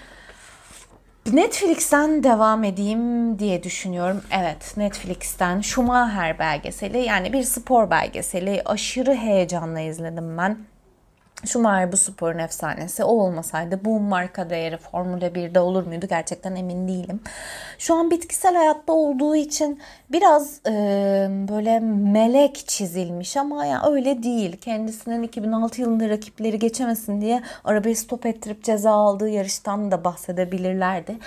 Netflix'ten 1.33 2.23
devam 2.23 2.63
edeyim 2.63 3.39
diye 3.39 3.63
düşünüyorum. 3.63 4.21
Evet 4.31 4.73
Netflix'ten 4.77 5.61
Schumacher 5.61 6.39
belgeseli 6.39 6.97
yani 6.97 7.33
bir 7.33 7.43
spor 7.43 7.89
belgeseli 7.89 8.61
aşırı 8.65 9.15
heyecanla 9.15 9.79
izledim 9.79 10.37
ben. 10.37 10.57
Schumacher 11.45 11.91
bu 11.91 11.97
sporun 11.97 12.37
efsanesi. 12.37 13.03
O 13.03 13.07
olmasaydı 13.07 13.79
bu 13.85 13.99
marka 13.99 14.49
değeri 14.49 14.77
Formula 14.77 15.27
1'de 15.27 15.59
olur 15.59 15.87
muydu 15.87 16.05
gerçekten 16.09 16.55
emin 16.55 16.87
değilim. 16.87 17.19
Şu 17.77 17.95
an 17.95 18.11
bitkisel 18.11 18.55
hayatta 18.55 18.93
olduğu 18.93 19.35
için 19.35 19.79
biraz 20.11 20.59
e, 20.67 20.71
böyle 21.49 21.79
melek 22.11 22.67
çizilmiş 22.67 23.37
ama 23.37 23.65
ya 23.65 23.83
öyle 23.91 24.23
değil. 24.23 24.57
Kendisinin 24.57 25.23
2006 25.23 25.81
yılında 25.81 26.09
rakipleri 26.09 26.59
geçemesin 26.59 27.21
diye 27.21 27.41
arabayı 27.63 27.97
stop 27.97 28.25
ettirip 28.25 28.63
ceza 28.63 28.91
aldığı 28.91 29.29
yarıştan 29.29 29.91
da 29.91 30.03
bahsedebilirlerdi. 30.03 31.17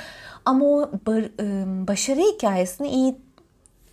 Ama 0.44 0.64
o 0.64 0.90
bar, 1.07 1.23
e, 1.23 1.87
başarı 1.88 2.20
hikayesini 2.20 2.88
iyi 2.88 3.16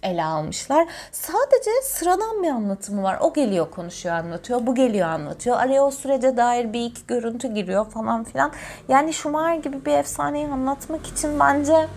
ele 0.03 0.23
almışlar. 0.23 0.88
Sadece 1.12 1.71
sıradan 1.83 2.43
bir 2.43 2.47
anlatımı 2.47 3.03
var. 3.03 3.17
O 3.21 3.33
geliyor 3.33 3.71
konuşuyor 3.71 4.15
anlatıyor. 4.15 4.67
Bu 4.67 4.75
geliyor 4.75 5.07
anlatıyor. 5.07 5.57
Araya 5.57 5.83
o 5.83 5.91
sürece 5.91 6.38
dair 6.38 6.73
bir 6.73 6.86
iki 6.86 7.07
görüntü 7.07 7.53
giriyor 7.53 7.86
falan 7.86 8.23
filan. 8.23 8.51
Yani 8.89 9.13
Schumacher 9.13 9.55
gibi 9.55 9.86
bir 9.86 9.93
efsaneyi 9.93 10.47
anlatmak 10.47 11.07
için 11.07 11.39
bence 11.39 11.88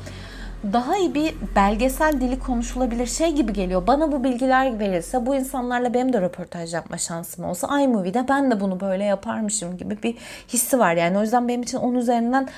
daha 0.72 0.96
iyi 0.96 1.14
bir 1.14 1.34
belgesel 1.56 2.12
dili 2.12 2.38
konuşulabilir 2.38 3.06
şey 3.06 3.32
gibi 3.32 3.52
geliyor. 3.52 3.86
Bana 3.86 4.12
bu 4.12 4.24
bilgiler 4.24 4.78
verilse 4.78 5.26
bu 5.26 5.34
insanlarla 5.34 5.94
benim 5.94 6.12
de 6.12 6.20
röportaj 6.20 6.74
yapma 6.74 6.98
şansım 6.98 7.44
olsa 7.44 7.80
iMovie'de 7.80 8.28
ben 8.28 8.50
de 8.50 8.60
bunu 8.60 8.80
böyle 8.80 9.04
yaparmışım 9.04 9.76
gibi 9.76 10.02
bir 10.02 10.16
hissi 10.48 10.78
var. 10.78 10.94
Yani 10.94 11.18
o 11.18 11.20
yüzden 11.20 11.48
benim 11.48 11.62
için 11.62 11.78
onun 11.78 11.94
üzerinden 11.94 12.48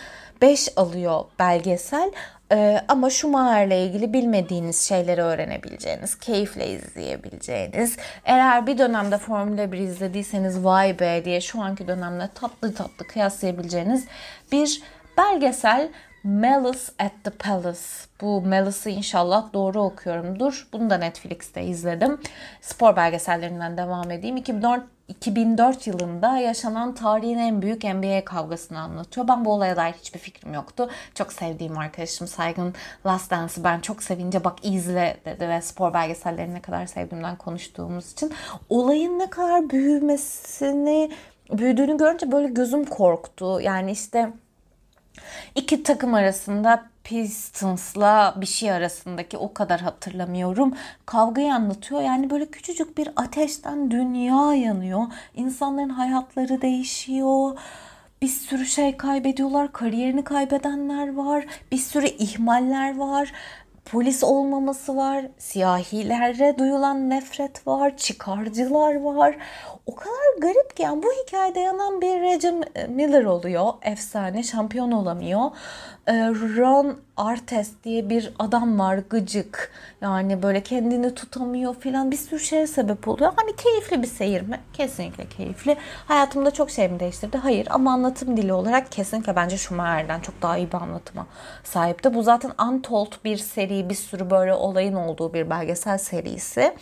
5 0.43 0.69
alıyor 0.77 1.25
belgesel. 1.39 2.13
Ee, 2.53 2.85
ama 2.89 3.11
Schumacher'le 3.11 3.87
ilgili 3.87 4.13
bilmediğiniz 4.13 4.89
şeyleri 4.89 5.23
öğrenebileceğiniz, 5.23 6.19
keyifle 6.19 6.69
izleyebileceğiniz, 6.69 7.97
eğer 8.25 8.67
bir 8.67 8.79
dönemde 8.79 9.19
Formula 9.19 9.73
1 9.73 9.79
izlediyseniz 9.79 10.65
vay 10.65 10.99
be 10.99 11.25
diye 11.25 11.41
şu 11.41 11.61
anki 11.61 11.89
dönemle 11.89 12.29
tatlı 12.35 12.75
tatlı 12.75 13.07
kıyaslayabileceğiniz 13.07 14.07
bir 14.53 14.83
belgesel 15.19 15.89
Malice 16.25 16.81
at 16.99 17.13
the 17.25 17.31
Palace. 17.31 17.81
Bu 18.21 18.43
Malice'ı 18.43 18.93
inşallah 18.93 19.53
doğru 19.53 19.83
okuyorumdur. 19.83 20.69
Bunu 20.73 20.91
da 20.91 20.99
Netflix'te 20.99 21.63
izledim. 21.63 22.21
Spor 22.61 22.97
belgesellerinden 22.97 23.77
devam 23.77 24.11
edeyim. 24.11 24.37
2004, 24.37 24.83
2004 25.13 25.87
yılında 25.87 26.37
yaşanan 26.37 26.95
tarihin 26.95 27.39
en 27.39 27.63
büyük 27.63 27.85
NBA 27.85 28.25
kavgasını 28.25 28.81
anlatıyor. 28.81 29.29
Ben 29.29 29.45
bu 29.45 29.53
olaya 29.53 29.77
dair 29.77 29.93
hiçbir 29.93 30.19
fikrim 30.19 30.55
yoktu. 30.55 30.91
Çok 31.15 31.33
sevdiğim 31.33 31.79
arkadaşım 31.79 32.27
Saygın 32.27 32.75
Last 33.07 33.31
Dance'ı 33.31 33.65
ben 33.65 33.81
çok 33.81 34.03
sevince 34.03 34.45
bak 34.45 34.59
izle 34.63 35.17
dedi 35.25 35.49
ve 35.49 35.63
spor 35.63 35.95
belgesellerini 35.95 36.55
ne 36.55 36.63
kadar 36.63 36.87
sevdiğimden 36.87 37.37
konuştuğumuz 37.37 38.13
için 38.13 38.33
olayın 38.69 39.19
ne 39.19 39.31
kadar 39.31 39.71
büyümesini 39.71 41.11
büyüdüğünü 41.51 41.97
görünce 41.97 42.33
böyle 42.33 42.49
gözüm 42.49 42.85
korktu. 42.85 43.61
Yani 43.61 43.91
işte 43.91 44.33
İki 45.55 45.83
takım 45.83 46.15
arasında 46.15 46.92
Pistons'la 47.05 48.35
bir 48.37 48.47
şey 48.47 48.73
arasındaki 48.73 49.37
o 49.37 49.55
kadar 49.55 49.81
hatırlamıyorum. 49.81 50.75
Kavgayı 51.07 51.55
anlatıyor. 51.55 52.03
Yani 52.03 52.31
böyle 52.31 52.47
küçücük 52.47 52.99
bir 52.99 53.09
ateşten 53.17 53.91
dünya 53.91 54.55
yanıyor. 54.55 55.03
İnsanların 55.35 55.89
hayatları 55.89 56.63
değişiyor. 56.63 57.59
Bir 58.23 58.29
sürü 58.29 58.67
şey 58.67 58.97
kaybediyorlar. 58.97 59.73
Kariyerini 59.73 60.25
kaybedenler 60.25 61.15
var. 61.15 61.47
Bir 61.73 61.79
sürü 61.79 62.07
ihmaller 62.07 62.99
var 62.99 63.33
polis 63.85 64.25
olmaması 64.25 64.97
var, 64.97 65.25
siyahilere 65.39 66.59
duyulan 66.59 67.11
nefret 67.11 67.67
var, 67.67 67.97
çıkarcılar 67.97 69.01
var. 69.01 69.37
O 69.87 69.95
kadar 69.95 70.39
garip 70.39 70.77
ki 70.77 70.83
yani 70.83 71.03
bu 71.03 71.09
hikayede 71.23 71.61
yanan 71.61 72.01
bir 72.01 72.21
Reggie 72.21 72.53
Miller 72.89 73.25
oluyor. 73.25 73.73
Efsane, 73.83 74.43
şampiyon 74.43 74.93
olamıyor. 74.93 75.51
Ee, 76.07 76.13
Ron 76.57 77.01
Artes 77.17 77.71
diye 77.85 78.11
bir 78.11 78.33
adam 78.39 78.79
var 78.79 78.99
gıcık. 79.11 79.73
Yani 80.01 80.43
böyle 80.43 80.63
kendini 80.63 81.15
tutamıyor 81.15 81.75
filan 81.81 82.11
bir 82.11 82.17
sürü 82.17 82.41
şeye 82.41 82.67
sebep 82.67 83.09
oluyor. 83.09 83.33
Hani 83.37 83.57
keyifli 83.57 84.03
bir 84.03 84.07
seyir 84.07 84.41
mi? 84.43 84.61
Kesinlikle 84.73 85.29
keyifli. 85.29 85.77
Hayatımda 86.09 86.51
çok 86.51 86.71
şey 86.71 86.89
mi 86.89 87.01
değiştirdi? 87.01 87.39
Hayır 87.39 87.67
ama 87.71 87.93
anlatım 87.93 88.37
dili 88.37 88.53
olarak 88.53 88.93
kesinlikle 88.93 89.37
bence 89.37 89.59
Schumacher'den 89.59 90.21
çok 90.21 90.43
daha 90.43 90.57
iyi 90.59 90.69
bir 90.69 90.75
anlatıma 90.77 91.27
sahipti. 91.65 92.15
Bu 92.15 92.23
zaten 92.23 92.53
Untold 92.69 93.13
bir 93.25 93.37
seri, 93.37 93.89
bir 93.89 93.95
sürü 93.95 94.31
böyle 94.31 94.55
olayın 94.55 94.95
olduğu 94.95 95.35
bir 95.35 95.51
belgesel 95.51 95.99
serisi. 95.99 96.75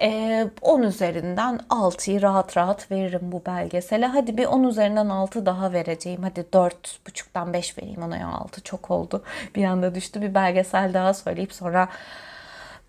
Ee, 0.00 0.50
10 0.62 0.82
üzerinden 0.82 1.60
6'yı 1.70 2.22
rahat 2.22 2.56
rahat 2.56 2.90
veririm 2.90 3.20
bu 3.22 3.42
belgesele. 3.46 4.06
Hadi 4.06 4.36
bir 4.36 4.46
10 4.46 4.64
üzerinden 4.64 5.08
6 5.08 5.46
daha 5.46 5.72
vereceğim. 5.72 6.22
Hadi 6.22 6.40
4.5'tan 6.40 7.52
5 7.52 7.78
vereyim 7.78 8.02
ona 8.02 8.16
ya 8.16 8.28
6 8.28 8.62
çok 8.62 8.90
oldu. 8.90 9.22
Bir 9.54 9.64
anda 9.64 9.94
düştü. 9.94 10.22
Bir 10.22 10.34
belgesel 10.34 10.94
daha 10.94 11.14
söyleyip 11.14 11.52
sonra 11.52 11.88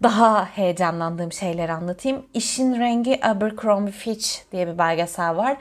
daha 0.03 0.45
heyecanlandığım 0.45 1.31
şeyleri 1.31 1.71
anlatayım. 1.71 2.25
İşin 2.33 2.79
Rengi 2.79 3.25
Abercrombie 3.25 3.91
Fitch 3.91 4.27
diye 4.51 4.67
bir 4.67 4.77
belgesel 4.77 5.37
var. 5.37 5.57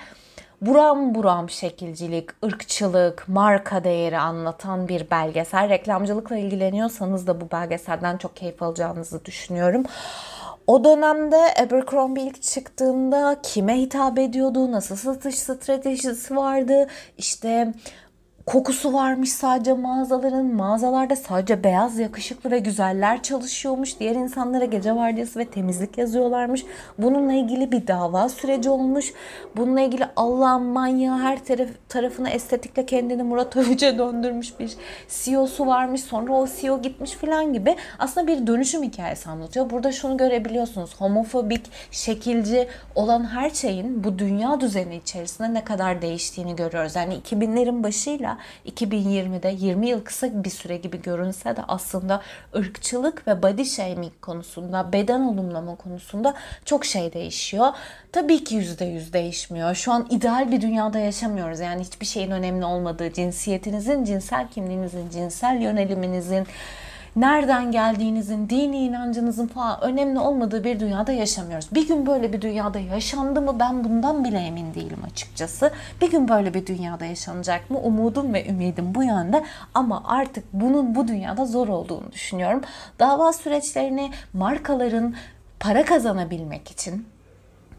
Buram 0.61 1.15
buram 1.15 1.51
şekilcilik, 1.51 2.45
ırkçılık, 2.45 3.29
marka 3.29 3.85
değeri 3.85 4.19
anlatan 4.19 4.89
bir 4.89 5.11
belgesel. 5.11 5.69
Reklamcılıkla 5.69 6.37
ilgileniyorsanız 6.37 7.27
da 7.27 7.41
bu 7.41 7.51
belgeselden 7.51 8.17
çok 8.17 8.37
keyif 8.37 8.63
alacağınızı 8.63 9.25
düşünüyorum. 9.25 9.85
O 10.67 10.85
dönemde 10.85 11.55
Abercrombie 11.63 12.23
ilk 12.23 12.43
çıktığında 12.43 13.37
kime 13.43 13.81
hitap 13.81 14.19
ediyordu, 14.19 14.73
nasıl 14.73 14.97
satış 14.97 15.39
stratejisi 15.39 16.37
vardı, 16.37 16.87
işte 17.19 17.73
kokusu 18.47 18.93
varmış 18.93 19.33
sadece 19.33 19.73
mağazaların. 19.73 20.47
Mağazalarda 20.47 21.17
sadece 21.17 21.65
beyaz, 21.65 21.99
yakışıklı 21.99 22.51
ve 22.51 22.59
güzeller 22.59 23.23
çalışıyormuş. 23.23 24.01
Diğer 24.01 24.15
insanlara 24.15 24.65
gece 24.65 24.97
vardiyası 24.97 25.39
ve 25.39 25.45
temizlik 25.45 25.99
yazıyorlarmış. 25.99 26.65
Bununla 26.99 27.33
ilgili 27.33 27.73
bir 27.73 27.87
dava 27.87 28.29
süreci 28.29 28.71
olmuş. 28.71 29.13
Bununla 29.57 29.81
ilgili 29.81 30.07
Allah 30.17 30.59
manyağı 30.59 31.19
her 31.19 31.45
taraf, 31.45 31.69
tarafına 31.89 32.31
estetikle 32.31 32.87
kendini 32.87 33.23
Murat 33.23 33.57
Övüce 33.57 33.99
döndürmüş 33.99 34.61
bir 34.61 34.73
CEO'su 35.09 35.67
varmış. 35.67 36.01
Sonra 36.01 36.33
o 36.33 36.49
CEO 36.61 36.83
gitmiş 36.83 37.13
falan 37.13 37.53
gibi. 37.53 37.77
Aslında 37.99 38.27
bir 38.27 38.47
dönüşüm 38.47 38.83
hikayesi 38.83 39.31
anlatıyor. 39.31 39.71
Burada 39.71 39.93
şunu 39.93 40.17
görebiliyorsunuz. 40.17 41.01
Homofobik, 41.01 41.71
şekilci 41.91 42.69
olan 42.95 43.25
her 43.25 43.51
şeyin 43.51 44.05
bu 44.05 44.19
dünya 44.19 44.61
düzeni 44.61 44.97
içerisinde 44.97 45.55
ne 45.55 45.65
kadar 45.65 46.03
değiştiğini 46.03 46.57
görüyoruz. 46.57 46.97
Yani 46.97 47.15
2000'lerin 47.15 47.83
başıyla 47.83 48.36
2020'de 48.67 49.49
20 49.59 49.89
yıl 49.89 50.05
kısa 50.05 50.45
bir 50.45 50.51
süre 50.51 50.77
gibi 50.77 51.03
görünse 51.03 51.57
de 51.57 51.61
aslında 51.69 52.23
ırkçılık 52.57 53.29
ve 53.29 53.43
body 53.43 53.65
shaming 53.65 54.13
konusunda, 54.21 54.93
beden 54.93 55.21
olumlama 55.21 55.75
konusunda 55.75 56.35
çok 56.65 56.85
şey 56.85 57.13
değişiyor. 57.13 57.69
Tabii 58.13 58.45
ki 58.45 58.57
%100 58.57 59.13
değişmiyor. 59.13 59.75
Şu 59.75 59.93
an 59.93 60.07
ideal 60.11 60.53
bir 60.53 60.61
dünyada 60.61 60.99
yaşamıyoruz. 60.99 61.61
Yani 61.61 61.85
hiçbir 61.85 62.07
şeyin 62.07 62.31
önemli 62.31 62.65
olmadığı, 62.65 63.13
cinsiyetinizin, 63.13 64.05
cinsel 64.05 64.49
kimliğinizin, 64.49 65.11
cinsel 65.11 65.61
yöneliminizin, 65.61 66.47
nereden 67.17 67.73
geldiğinizin, 67.73 68.49
dini 68.49 68.79
inancınızın 68.79 69.47
falan 69.47 69.81
önemli 69.83 70.19
olmadığı 70.19 70.65
bir 70.65 70.81
dünyada 70.81 71.13
yaşamıyoruz. 71.13 71.69
Bir 71.75 71.89
gün 71.89 72.07
böyle 72.07 72.33
bir 72.33 72.41
dünyada 72.41 72.79
yaşandı 72.79 73.41
mı 73.41 73.61
ben 73.61 73.85
bundan 73.85 74.25
bile 74.25 74.39
emin 74.39 74.75
değilim 74.75 74.99
açıkçası. 75.13 75.71
Bir 76.01 76.11
gün 76.11 76.29
böyle 76.29 76.55
bir 76.55 76.67
dünyada 76.67 77.05
yaşanacak 77.05 77.71
mı? 77.71 77.79
Umudum 77.79 78.35
ve 78.35 78.47
ümidim 78.47 78.95
bu 78.95 79.03
yönde 79.03 79.45
ama 79.75 80.03
artık 80.07 80.45
bunun 80.53 80.95
bu 80.95 81.09
dünyada 81.09 81.47
zor 81.47 81.69
olduğunu 81.69 82.13
düşünüyorum. 82.13 82.61
Dava 82.99 83.33
süreçlerini 83.33 84.11
markaların 84.33 85.15
para 85.61 85.85
kazanabilmek 85.85 86.71
için 86.71 87.07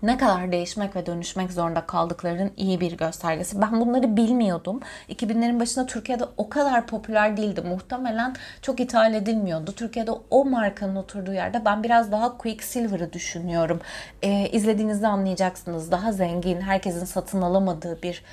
ne 0.04 0.18
kadar 0.18 0.52
değişmek 0.52 0.96
ve 0.96 1.06
dönüşmek 1.06 1.52
zorunda 1.52 1.86
kaldıklarının 1.86 2.52
iyi 2.58 2.80
bir 2.80 2.98
göstergesi. 2.98 3.62
Ben 3.62 3.82
bunları 3.82 4.18
bilmiyordum. 4.18 4.80
2000'lerin 5.10 5.60
başında 5.60 5.86
Türkiye'de 5.86 6.24
o 6.38 6.50
kadar 6.50 6.88
popüler 6.88 7.38
değildi. 7.38 7.62
Muhtemelen 7.62 8.36
çok 8.62 8.80
ithal 8.80 9.14
edilmiyordu. 9.14 9.72
Türkiye'de 9.72 10.12
o 10.30 10.46
markanın 10.46 10.96
oturduğu 10.96 11.34
yerde 11.34 11.66
ben 11.66 11.84
biraz 11.84 12.12
daha 12.12 12.38
Quicksilver'ı 12.38 13.14
düşünüyorum. 13.14 13.82
Ee, 14.22 14.50
izlediğinizde 14.50 15.08
anlayacaksınız. 15.08 15.92
Daha 15.92 16.12
zengin, 16.12 16.62
herkesin 16.62 17.06
satın 17.06 17.42
alamadığı 17.42 18.02
bir 18.02 18.24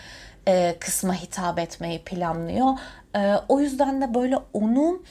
e, 0.49 0.77
kısma 0.81 1.15
hitap 1.15 1.59
etmeyi 1.59 1.99
planlıyor. 1.99 2.69
E, 3.17 3.35
o 3.49 3.61
yüzden 3.61 4.03
de 4.03 4.15
böyle 4.15 4.39
onu 4.53 5.03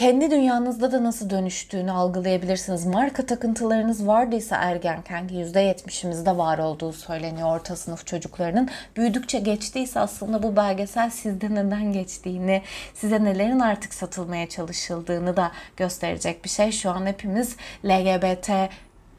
kendi 0.00 0.30
dünyanızda 0.30 0.92
da 0.92 1.04
nasıl 1.04 1.30
dönüştüğünü 1.30 1.92
algılayabilirsiniz. 1.92 2.86
Marka 2.86 3.26
takıntılarınız 3.26 4.06
vardıysa 4.06 4.56
ergenken 4.56 5.28
ki 5.28 5.34
%70'imizde 5.34 6.36
var 6.36 6.58
olduğu 6.58 6.92
söyleniyor 6.92 7.56
orta 7.56 7.76
sınıf 7.76 8.06
çocuklarının. 8.06 8.68
Büyüdükçe 8.96 9.38
geçtiyse 9.38 10.00
aslında 10.00 10.42
bu 10.42 10.56
belgesel 10.56 11.10
sizde 11.10 11.54
neden 11.54 11.92
geçtiğini, 11.92 12.62
size 12.94 13.24
nelerin 13.24 13.60
artık 13.60 13.94
satılmaya 13.94 14.48
çalışıldığını 14.48 15.36
da 15.36 15.52
gösterecek 15.76 16.44
bir 16.44 16.50
şey. 16.50 16.72
Şu 16.72 16.90
an 16.90 17.06
hepimiz 17.06 17.56
LGBT 17.84 18.50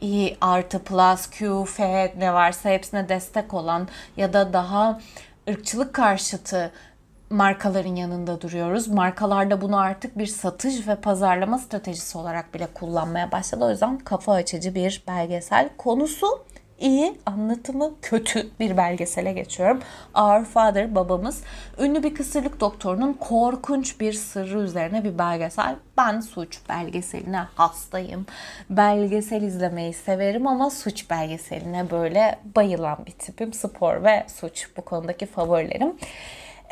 i 0.01 0.37
artı 0.41 0.79
plus 0.79 1.29
Q, 1.29 1.65
F 1.65 2.13
ne 2.17 2.33
varsa 2.33 2.69
hepsine 2.69 3.09
destek 3.09 3.53
olan 3.53 3.87
ya 4.17 4.33
da 4.33 4.53
daha 4.53 4.99
ırkçılık 5.49 5.93
karşıtı 5.93 6.71
markaların 7.31 7.95
yanında 7.95 8.41
duruyoruz. 8.41 8.87
Markalar 8.87 9.51
da 9.51 9.61
bunu 9.61 9.79
artık 9.79 10.17
bir 10.17 10.25
satış 10.25 10.87
ve 10.87 10.95
pazarlama 10.95 11.57
stratejisi 11.57 12.17
olarak 12.17 12.53
bile 12.53 12.67
kullanmaya 12.73 13.31
başladı. 13.31 13.65
O 13.65 13.69
yüzden 13.69 13.97
kafa 13.97 14.33
açıcı 14.33 14.75
bir 14.75 15.03
belgesel. 15.07 15.69
Konusu 15.77 16.45
iyi, 16.79 17.17
anlatımı 17.25 17.91
kötü 18.01 18.49
bir 18.59 18.77
belgesele 18.77 19.33
geçiyorum. 19.33 19.79
Our 20.15 20.45
Father, 20.45 20.95
babamız, 20.95 21.43
ünlü 21.79 22.03
bir 22.03 22.15
kısırlık 22.15 22.59
doktorunun 22.59 23.13
korkunç 23.13 23.99
bir 23.99 24.13
sırrı 24.13 24.59
üzerine 24.59 25.03
bir 25.03 25.17
belgesel. 25.17 25.75
Ben 25.97 26.19
suç 26.19 26.59
belgeseline 26.69 27.43
hastayım. 27.55 28.25
Belgesel 28.69 29.41
izlemeyi 29.41 29.93
severim 29.93 30.47
ama 30.47 30.69
suç 30.69 31.09
belgeseline 31.09 31.89
böyle 31.91 32.39
bayılan 32.55 32.97
bir 33.05 33.11
tipim. 33.11 33.53
Spor 33.53 34.03
ve 34.03 34.25
suç 34.27 34.67
bu 34.77 34.81
konudaki 34.81 35.25
favorilerim. 35.25 35.93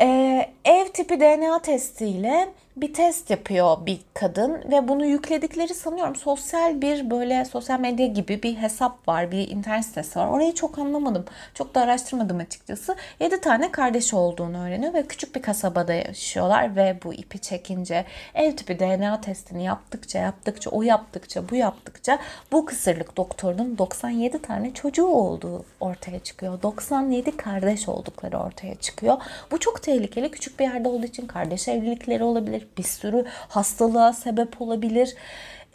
Ee, 0.02 0.50
ev 0.66 0.88
tipi 0.94 1.20
DNA 1.20 1.60
testiyle 1.62 2.50
bir 2.78 2.94
test 2.94 3.30
yapıyor 3.30 3.86
bir 3.86 4.00
kadın 4.14 4.64
ve 4.72 4.88
bunu 4.88 5.06
yükledikleri 5.06 5.74
sanıyorum 5.74 6.16
sosyal 6.16 6.82
bir 6.82 7.10
böyle 7.10 7.46
sosyal 7.46 7.80
medya 7.80 8.08
gibi 8.08 8.44
bir 8.44 8.56
hesap 8.56 9.08
var, 9.08 9.32
bir 9.32 9.48
internet 9.48 9.86
sitesi 9.86 10.20
var. 10.20 10.28
Orayı 10.28 10.56
çok 10.56 10.80
anlamadım. 10.80 11.26
Çok 11.54 11.76
da 11.76 11.82
araştırmadım 11.82 12.38
açıkçası. 12.38 12.96
7 13.20 13.42
tane 13.42 13.72
kardeş 13.72 14.14
olduğunu 14.14 14.64
öğreniyor 14.68 14.94
ve 14.94 15.08
küçük 15.08 15.36
bir 15.36 15.42
kasabada 15.42 15.94
yaşıyorlar 15.94 16.76
ve 16.76 16.98
bu 17.04 17.14
ipi 17.14 17.40
çekince 17.40 18.06
ev 18.34 18.56
tipi 18.56 18.80
DNA 18.80 19.22
testini 19.22 19.64
yaptıkça 19.64 20.20
yaptıkça 20.20 20.70
o 20.70 20.82
yaptıkça 20.82 21.50
bu 21.50 21.56
yaptıkça 21.56 22.20
bu 22.52 22.66
kısırlık 22.66 23.18
doktorunun 23.18 23.78
97 23.78 24.42
tane 24.42 24.74
çocuğu 24.74 25.08
olduğu 25.08 25.66
ortaya 25.80 26.20
çıkıyor. 26.20 26.62
97 26.62 27.38
kardeş 27.38 27.90
oldukları 27.90 28.38
ortaya 28.38 28.76
çıkıyor. 28.76 29.18
Bu 29.52 29.60
çok 29.60 29.84
tehlikeli. 29.84 30.32
Küçük 30.32 30.60
bir 30.60 30.64
yerde 30.64 30.88
olduğu 30.88 31.06
için 31.06 31.28
kardeş 31.28 31.68
evlilikleri 31.68 32.24
olabilir 32.24 32.59
bir 32.78 32.84
sürü 32.84 33.26
hastalığa 33.28 34.14
sebep 34.14 34.62
olabilir. 34.62 35.16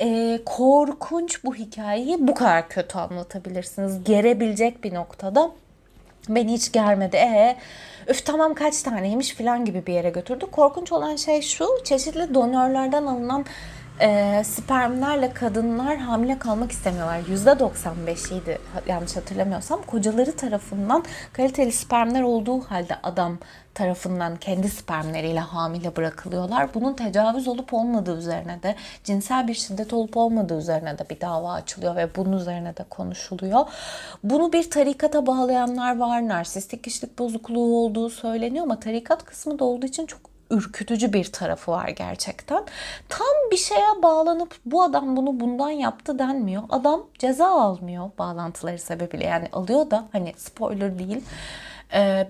E, 0.01 0.39
korkunç 0.45 1.45
bu 1.45 1.55
hikayeyi 1.55 2.29
bu 2.29 2.35
kadar 2.35 2.69
kötü 2.69 2.99
anlatabilirsiniz. 2.99 4.05
Gerebilecek 4.05 4.85
bir 4.85 4.95
noktada 4.95 5.51
beni 6.29 6.53
hiç 6.53 6.73
germedi. 6.73 7.17
E 7.17 7.57
üf 8.09 8.27
tamam 8.27 8.55
kaç 8.55 8.83
taneymiş 8.83 9.35
falan 9.35 9.65
gibi 9.65 9.87
bir 9.87 9.93
yere 9.93 10.11
götürdü. 10.11 10.47
Korkunç 10.53 10.93
olan 10.93 11.17
şey 11.17 11.43
şu 11.43 11.69
çeşitli 11.85 12.35
donörlerden 12.35 13.07
alınan 13.07 13.45
e, 14.01 14.43
spermlerle 14.45 15.33
kadınlar 15.33 15.97
hamile 15.97 16.39
kalmak 16.39 16.73
istemiyorlar. 16.73 17.21
%95'iydi 17.21 18.59
yanlış 18.87 19.17
hatırlamıyorsam. 19.17 19.83
Kocaları 19.83 20.37
tarafından 20.37 21.05
kaliteli 21.33 21.73
spermler 21.73 22.23
olduğu 22.23 22.61
halde 22.61 22.97
adam 23.03 23.39
tarafından 23.75 24.37
kendi 24.37 24.69
spermleriyle 24.69 25.41
hamile 25.41 25.97
bırakılıyorlar. 25.97 26.75
Bunun 26.75 26.95
tecavüz 26.95 27.49
olup 27.49 27.75
olmadığı 27.75 28.19
üzerine 28.19 28.63
de 28.63 28.75
cinsel 29.05 29.49
bir 29.49 29.55
şiddet 29.55 29.93
olup 29.93 30.17
olmadığı 30.17 30.59
üzerine 30.59 30.99
de 30.99 31.09
bir 31.11 31.21
dava 31.21 31.53
açılıyor 31.53 31.97
ve 31.97 32.17
bunun 32.17 32.37
üzerine 32.37 32.77
de 32.77 32.85
konuşuluyor. 32.91 33.67
Bunu 34.25 34.53
bir 34.53 34.71
tarikata 34.71 35.27
bağlayanlar 35.27 35.99
var. 35.99 36.29
Narsistik 36.29 36.85
kişilik 36.85 37.19
bozukluğu 37.19 37.77
olduğu 37.77 38.11
söyleniyor 38.11 38.65
ama 38.65 38.81
tarikat 38.81 39.25
kısmı 39.25 39.59
da 39.59 39.65
olduğu 39.65 39.87
için 39.87 40.07
çok 40.07 40.34
ürkütücü 40.55 41.13
bir 41.13 41.25
tarafı 41.25 41.73
var 41.73 41.89
gerçekten. 41.89 42.65
Tam 43.09 43.51
bir 43.51 43.57
şeye 43.57 44.03
bağlanıp 44.03 44.55
bu 44.67 44.83
adam 44.83 45.17
bunu 45.17 45.41
bundan 45.41 45.71
yaptı 45.71 46.19
denmiyor. 46.19 46.63
Adam 46.71 47.07
ceza 47.19 47.47
almıyor 47.47 48.11
bağlantıları 48.19 48.79
sebebiyle. 48.79 49.25
Yani 49.25 49.49
alıyor 49.53 49.91
da 49.91 50.09
hani 50.13 50.35
spoiler 50.37 50.99
değil. 50.99 51.25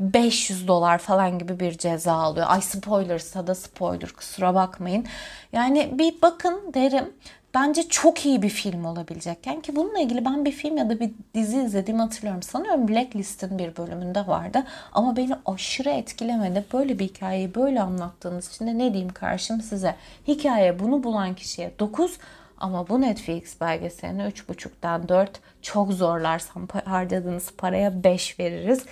500 0.01 0.69
dolar 0.69 0.99
falan 0.99 1.39
gibi 1.39 1.61
bir 1.61 1.79
ceza 1.79 2.13
alıyor. 2.13 2.47
Ay 2.51 2.61
spoilersa 2.61 3.47
da 3.47 3.55
spoiler 3.55 4.13
kusura 4.13 4.55
bakmayın. 4.55 5.07
Yani 5.53 5.91
bir 5.99 6.23
bakın 6.23 6.71
derim 6.75 7.13
bence 7.55 7.89
çok 7.89 8.27
iyi 8.27 8.43
bir 8.43 8.49
film 8.49 8.85
olabilecekken 8.85 9.61
ki 9.61 9.77
bununla 9.77 9.99
ilgili 9.99 10.25
ben 10.25 10.45
bir 10.45 10.53
film 10.53 10.77
ya 10.77 10.91
da 10.91 11.01
bir 11.01 11.11
dizi 11.35 11.63
izlediğimi 11.63 12.03
hatırlıyorum. 12.03 12.43
Sanıyorum 12.43 12.89
Blacklist'in 12.89 13.59
bir 13.59 13.77
bölümünde 13.77 14.27
vardı 14.27 14.65
ama 14.93 15.17
beni 15.17 15.35
aşırı 15.47 15.91
etkilemedi. 15.91 16.65
Böyle 16.73 16.99
bir 16.99 17.05
hikayeyi 17.05 17.55
böyle 17.55 17.83
anlattığınız 17.83 18.49
için 18.49 18.67
de 18.67 18.79
ne 18.79 18.93
diyeyim 18.93 19.13
karşım 19.13 19.63
size. 19.63 19.95
Hikaye 20.29 20.79
bunu 20.79 21.03
bulan 21.05 21.35
kişiye 21.35 21.73
9 21.79 22.19
ama 22.59 22.89
bu 22.89 23.01
Netflix 23.01 23.61
belgeseline 23.61 24.23
3.5'dan 24.23 25.09
4 25.09 25.41
çok 25.63 25.93
zorlarsam 25.93 26.69
harcadığınız 26.85 27.51
paraya 27.59 28.05
5 28.05 28.41
veririz. 28.41 28.83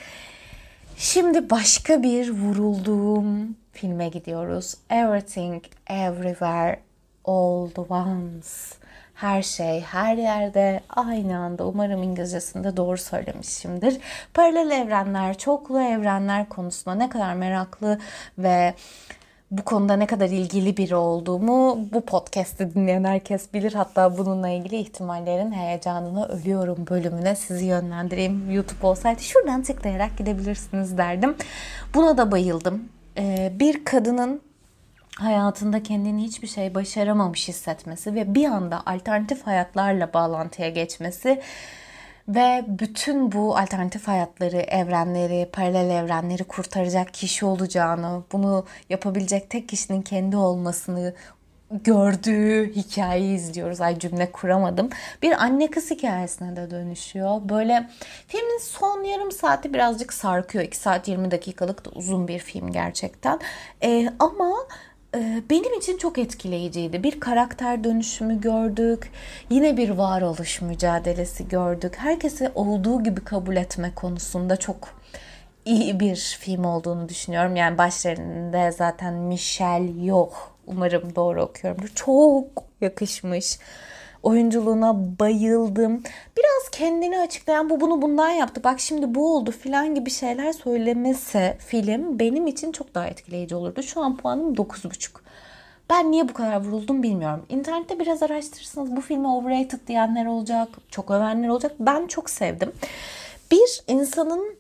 Şimdi 0.96 1.51
başka 1.51 2.03
bir 2.03 2.31
vurulduğum 2.31 3.57
filme 3.72 4.09
gidiyoruz. 4.09 4.75
Everything, 4.90 5.64
Everywhere, 5.87 6.81
All 7.24 7.68
the 7.70 7.80
Once. 7.80 8.48
Her 9.14 9.42
şey, 9.42 9.80
her 9.80 10.16
yerde, 10.16 10.80
aynı 10.88 11.38
anda. 11.38 11.66
Umarım 11.66 12.02
İngilizcesinde 12.02 12.76
doğru 12.76 12.96
söylemişimdir. 12.96 14.00
Paralel 14.35 14.70
evrenler, 14.70 15.38
çoklu 15.38 15.80
evrenler 15.80 16.48
konusunda 16.48 16.94
ne 16.94 17.08
kadar 17.08 17.35
meraklı 17.35 17.98
ve 18.38 18.74
bu 19.50 19.62
konuda 19.64 19.96
ne 19.96 20.06
kadar 20.06 20.28
ilgili 20.28 20.76
biri 20.76 20.94
olduğumu 20.94 21.78
bu 21.92 22.00
podcast'i 22.00 22.74
dinleyen 22.74 23.04
herkes 23.04 23.54
bilir. 23.54 23.72
Hatta 23.72 24.18
bununla 24.18 24.48
ilgili 24.48 24.76
ihtimallerin 24.76 25.52
heyecanına 25.52 26.26
ölüyorum 26.26 26.87
bölümüne 26.90 27.37
sizi 27.37 27.64
yönlendireyim. 27.64 28.50
YouTube 28.50 28.87
olsaydı 28.87 29.22
şuradan 29.22 29.62
tıklayarak 29.62 30.18
gidebilirsiniz 30.18 30.98
derdim. 30.98 31.37
Buna 31.94 32.18
da 32.18 32.32
bayıldım. 32.32 32.88
Ee, 33.18 33.52
bir 33.58 33.85
kadının 33.85 34.40
hayatında 35.16 35.83
kendini 35.83 36.22
hiçbir 36.22 36.48
şey 36.48 36.75
başaramamış 36.75 37.48
hissetmesi 37.48 38.14
ve 38.14 38.35
bir 38.35 38.44
anda 38.44 38.83
alternatif 38.87 39.46
hayatlarla 39.46 40.12
bağlantıya 40.12 40.68
geçmesi 40.68 41.42
ve 42.29 42.64
bütün 42.68 43.33
bu 43.33 43.57
alternatif 43.59 44.09
hayatları, 44.09 44.57
evrenleri, 44.57 45.48
paralel 45.53 45.90
evrenleri 45.90 46.44
kurtaracak 46.44 47.14
kişi 47.14 47.46
olacağını, 47.46 48.22
bunu 48.33 48.66
yapabilecek 48.90 49.51
tek 49.51 49.68
kişinin 49.68 50.03
kendi 50.03 50.37
olmasını 50.37 51.14
gördüğü 51.85 52.72
hikayeyi 52.75 53.37
izliyoruz. 53.37 53.81
Ay 53.81 53.98
cümle 53.98 54.33
kuramadım. 54.33 54.90
Bir 55.22 55.33
anne 55.33 55.70
kız 55.70 55.90
hikayesine 55.90 56.57
de 56.57 56.70
dönüşüyor. 56.70 57.40
Böyle 57.48 57.88
filmin 58.29 58.61
son 58.62 59.05
yarım 59.05 59.33
saati 59.33 59.75
birazcık 59.75 60.12
sarkıyor. 60.12 60.64
2 60.64 60.77
saat 60.77 61.09
20 61.09 61.31
dakikalık 61.31 61.85
da 61.85 61.90
uzun 61.90 62.29
bir 62.29 62.38
film 62.38 62.72
gerçekten. 62.72 63.40
Ee, 63.83 64.09
ama 64.18 64.55
benim 65.51 65.79
için 65.79 65.98
çok 65.98 66.18
etkileyiciydi. 66.18 67.03
Bir 67.03 67.20
karakter 67.20 67.85
dönüşümü 67.85 68.40
gördük. 68.40 69.11
Yine 69.51 69.77
bir 69.77 69.90
varoluş 69.90 70.61
mücadelesi 70.61 71.48
gördük. 71.48 71.94
Herkesi 71.96 72.51
olduğu 72.55 73.03
gibi 73.03 73.25
kabul 73.25 73.57
etme 73.57 73.92
konusunda 73.94 74.57
çok 74.57 74.88
iyi 75.64 76.01
bir 76.01 76.37
film 76.40 76.64
olduğunu 76.64 77.09
düşünüyorum. 77.09 77.57
Yani 77.57 77.79
başlarında 77.79 78.70
zaten 78.70 79.14
Michelle 79.14 80.05
yok. 80.05 80.57
Umarım 80.66 81.14
doğru 81.16 81.42
okuyorumdur. 81.42 81.88
Çok 81.94 82.46
yakışmış 82.81 83.59
oyunculuğuna 84.22 85.18
bayıldım. 85.20 86.02
Biraz 86.38 86.70
kendini 86.72 87.20
açıklayan 87.20 87.70
bu 87.70 87.80
bunu 87.80 88.02
bundan 88.02 88.30
yaptı. 88.30 88.64
Bak 88.64 88.80
şimdi 88.80 89.14
bu 89.14 89.37
oldu 89.37 89.50
filan 89.50 89.94
gibi 89.94 90.11
şeyler 90.11 90.52
söylemese 90.52 91.56
film 91.61 92.18
benim 92.18 92.46
için 92.46 92.72
çok 92.72 92.94
daha 92.94 93.06
etkileyici 93.06 93.54
olurdu. 93.54 93.82
Şu 93.82 94.00
an 94.00 94.16
puanım 94.16 94.54
9.5. 94.54 95.11
Ben 95.90 96.11
niye 96.11 96.28
bu 96.28 96.32
kadar 96.32 96.64
vuruldum 96.64 97.02
bilmiyorum. 97.02 97.46
İnternette 97.48 97.98
biraz 97.98 98.22
araştırırsanız 98.22 98.96
bu 98.96 99.00
filmi 99.00 99.28
overrated 99.28 99.78
diyenler 99.87 100.26
olacak, 100.26 100.68
çok 100.90 101.11
övenler 101.11 101.48
olacak. 101.48 101.72
Ben 101.80 102.06
çok 102.06 102.30
sevdim. 102.30 102.72
Bir 103.50 103.82
insanın 103.88 104.56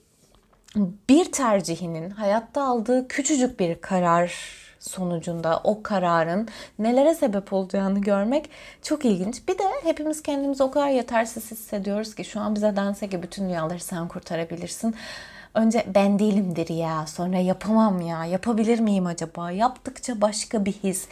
bir 1.08 1.32
tercihinin 1.32 2.10
hayatta 2.10 2.62
aldığı 2.62 3.08
küçücük 3.08 3.60
bir 3.60 3.80
karar 3.80 4.32
sonucunda 4.82 5.60
o 5.64 5.82
kararın 5.82 6.48
nelere 6.78 7.14
sebep 7.14 7.52
olacağını 7.52 8.00
görmek 8.00 8.50
çok 8.82 9.04
ilginç. 9.04 9.48
Bir 9.48 9.58
de 9.58 9.64
hepimiz 9.82 10.22
kendimizi 10.22 10.62
o 10.62 10.70
kadar 10.70 10.88
yetersiz 10.88 11.50
hissediyoruz 11.50 12.14
ki 12.14 12.24
şu 12.24 12.40
an 12.40 12.54
bize 12.54 12.76
dense 12.76 13.08
ki 13.08 13.22
bütün 13.22 13.44
dünyaları 13.44 13.80
sen 13.80 14.08
kurtarabilirsin. 14.08 14.94
Önce 15.54 15.84
ben 15.94 16.18
değilimdir 16.18 16.68
ya, 16.68 17.06
sonra 17.06 17.38
yapamam 17.38 18.00
ya, 18.00 18.24
yapabilir 18.24 18.80
miyim 18.80 19.06
acaba? 19.06 19.50
Yaptıkça 19.50 20.20
başka 20.20 20.64
bir 20.64 20.72
his 20.72 21.08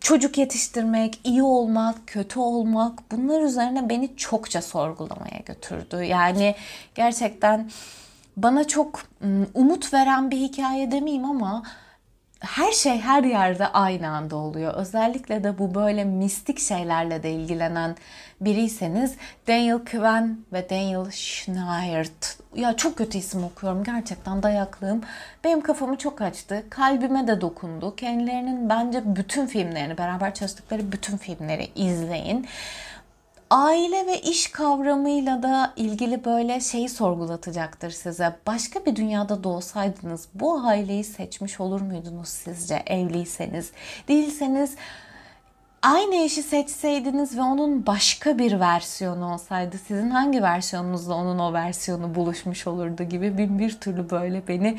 çocuk 0.00 0.38
yetiştirmek, 0.38 1.20
iyi 1.24 1.42
olmak, 1.42 2.06
kötü 2.06 2.40
olmak 2.40 3.10
bunlar 3.10 3.40
üzerine 3.40 3.88
beni 3.88 4.16
çokça 4.16 4.62
sorgulamaya 4.62 5.38
götürdü. 5.46 6.02
Yani 6.02 6.54
gerçekten 6.94 7.70
bana 8.36 8.66
çok 8.66 9.02
umut 9.54 9.94
veren 9.94 10.30
bir 10.30 10.36
hikaye 10.36 10.90
demeyeyim 10.90 11.24
ama 11.24 11.62
her 12.42 12.72
şey 12.72 13.00
her 13.00 13.24
yerde 13.24 13.66
aynı 13.66 14.08
anda 14.08 14.36
oluyor. 14.36 14.74
Özellikle 14.74 15.44
de 15.44 15.58
bu 15.58 15.74
böyle 15.74 16.04
mistik 16.04 16.58
şeylerle 16.58 17.22
de 17.22 17.32
ilgilenen 17.32 17.96
biriyseniz 18.40 19.14
Daniel 19.48 19.78
Kven 19.78 20.38
ve 20.52 20.70
Daniel 20.70 21.10
Schneiert. 21.10 22.38
Ya 22.54 22.76
çok 22.76 22.98
kötü 22.98 23.18
isim 23.18 23.44
okuyorum 23.44 23.84
gerçekten 23.84 24.42
dayaklığım. 24.42 25.02
Benim 25.44 25.60
kafamı 25.60 25.98
çok 25.98 26.20
açtı. 26.20 26.64
Kalbime 26.70 27.26
de 27.26 27.40
dokundu. 27.40 27.96
Kendilerinin 27.96 28.68
bence 28.68 29.02
bütün 29.16 29.46
filmlerini 29.46 29.98
beraber 29.98 30.34
çalıştıkları 30.34 30.92
bütün 30.92 31.16
filmleri 31.16 31.68
izleyin 31.74 32.46
aile 33.52 34.06
ve 34.06 34.20
iş 34.20 34.48
kavramıyla 34.48 35.42
da 35.42 35.72
ilgili 35.76 36.24
böyle 36.24 36.60
şeyi 36.60 36.88
sorgulatacaktır 36.88 37.90
size. 37.90 38.36
Başka 38.46 38.86
bir 38.86 38.96
dünyada 38.96 39.44
doğsaydınız 39.44 40.28
bu 40.34 40.60
aileyi 40.60 41.04
seçmiş 41.04 41.60
olur 41.60 41.80
muydunuz 41.80 42.28
sizce 42.28 42.82
evliyseniz? 42.86 43.72
Değilseniz 44.08 44.76
aynı 45.82 46.14
eşi 46.14 46.42
seçseydiniz 46.42 47.36
ve 47.36 47.42
onun 47.42 47.86
başka 47.86 48.38
bir 48.38 48.60
versiyonu 48.60 49.32
olsaydı 49.32 49.76
sizin 49.78 50.10
hangi 50.10 50.42
versiyonunuzla 50.42 51.14
onun 51.14 51.38
o 51.38 51.52
versiyonu 51.52 52.14
buluşmuş 52.14 52.66
olurdu 52.66 53.02
gibi 53.02 53.38
bin 53.38 53.58
bir 53.58 53.80
türlü 53.80 54.10
böyle 54.10 54.48
beni 54.48 54.78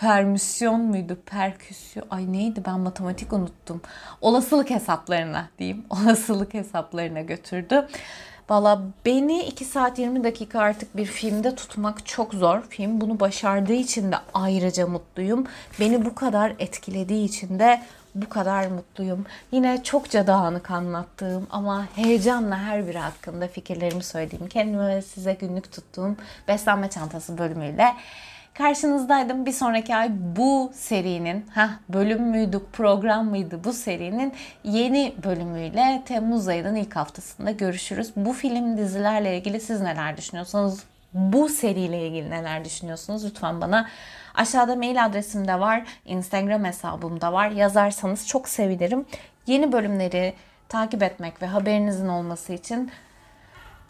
permüsyon 0.00 0.80
muydu? 0.80 1.18
Perküsyon. 1.26 2.06
Ay 2.10 2.32
neydi 2.32 2.62
ben 2.66 2.80
matematik 2.80 3.32
unuttum. 3.32 3.80
Olasılık 4.20 4.70
hesaplarına 4.70 5.48
diyeyim. 5.58 5.84
Olasılık 5.90 6.54
hesaplarına 6.54 7.20
götürdü. 7.20 7.88
Valla 8.50 8.82
beni 9.06 9.42
2 9.42 9.64
saat 9.64 9.98
20 9.98 10.24
dakika 10.24 10.60
artık 10.60 10.96
bir 10.96 11.06
filmde 11.06 11.54
tutmak 11.54 12.06
çok 12.06 12.34
zor. 12.34 12.62
Film 12.68 13.00
bunu 13.00 13.20
başardığı 13.20 13.72
için 13.72 14.12
de 14.12 14.16
ayrıca 14.34 14.86
mutluyum. 14.86 15.46
Beni 15.80 16.04
bu 16.04 16.14
kadar 16.14 16.52
etkilediği 16.58 17.24
için 17.24 17.58
de 17.58 17.82
bu 18.14 18.28
kadar 18.28 18.66
mutluyum. 18.66 19.26
Yine 19.52 19.82
çokça 19.82 20.26
dağınık 20.26 20.70
anlattığım 20.70 21.46
ama 21.50 21.86
heyecanla 21.96 22.58
her 22.58 22.86
biri 22.86 22.98
hakkında 22.98 23.48
fikirlerimi 23.48 24.02
söylediğim, 24.04 24.48
kendime 24.48 24.96
ve 24.96 25.02
size 25.02 25.32
günlük 25.32 25.72
tuttuğum 25.72 26.16
beslenme 26.48 26.90
çantası 26.90 27.38
bölümüyle 27.38 27.94
karşınızdaydım. 28.60 29.46
Bir 29.46 29.52
sonraki 29.52 29.96
ay 29.96 30.10
bu 30.36 30.70
serinin, 30.74 31.46
ha 31.54 31.70
bölüm 31.88 32.22
müydü, 32.22 32.60
program 32.72 33.26
mıydı 33.26 33.60
bu 33.64 33.72
serinin 33.72 34.32
yeni 34.64 35.14
bölümüyle 35.24 36.02
Temmuz 36.06 36.48
ayının 36.48 36.74
ilk 36.74 36.96
haftasında 36.96 37.50
görüşürüz. 37.50 38.12
Bu 38.16 38.32
film 38.32 38.76
dizilerle 38.76 39.38
ilgili 39.38 39.60
siz 39.60 39.80
neler 39.80 40.16
düşünüyorsunuz? 40.16 40.80
Bu 41.14 41.48
seriyle 41.48 42.06
ilgili 42.06 42.30
neler 42.30 42.64
düşünüyorsunuz? 42.64 43.24
Lütfen 43.24 43.60
bana 43.60 43.88
aşağıda 44.34 44.76
mail 44.76 45.04
adresim 45.04 45.48
de 45.48 45.60
var, 45.60 45.82
Instagram 46.04 46.64
hesabım 46.64 47.20
da 47.20 47.32
var. 47.32 47.50
Yazarsanız 47.50 48.26
çok 48.26 48.48
sevinirim. 48.48 49.06
Yeni 49.46 49.72
bölümleri 49.72 50.34
takip 50.68 51.02
etmek 51.02 51.42
ve 51.42 51.46
haberinizin 51.46 52.08
olması 52.08 52.52
için 52.52 52.90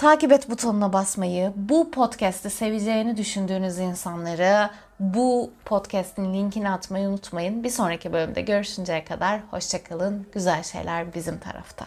takip 0.01 0.33
et 0.33 0.51
butonuna 0.51 0.93
basmayı, 0.93 1.53
bu 1.57 1.91
podcast'i 1.91 2.51
seveceğini 2.51 3.17
düşündüğünüz 3.17 3.79
insanları 3.79 4.71
bu 5.01 5.51
podcast'in 5.65 6.35
linkini 6.35 6.71
atmayı 6.71 7.09
unutmayın. 7.09 7.65
Bir 7.65 7.71
sonraki 7.71 8.13
bölümde 8.13 8.41
görüşünceye 8.41 9.05
kadar 9.05 9.41
hoşçakalın. 9.51 10.27
Güzel 10.33 10.63
şeyler 10.63 11.15
bizim 11.15 11.39
tarafta. 11.39 11.87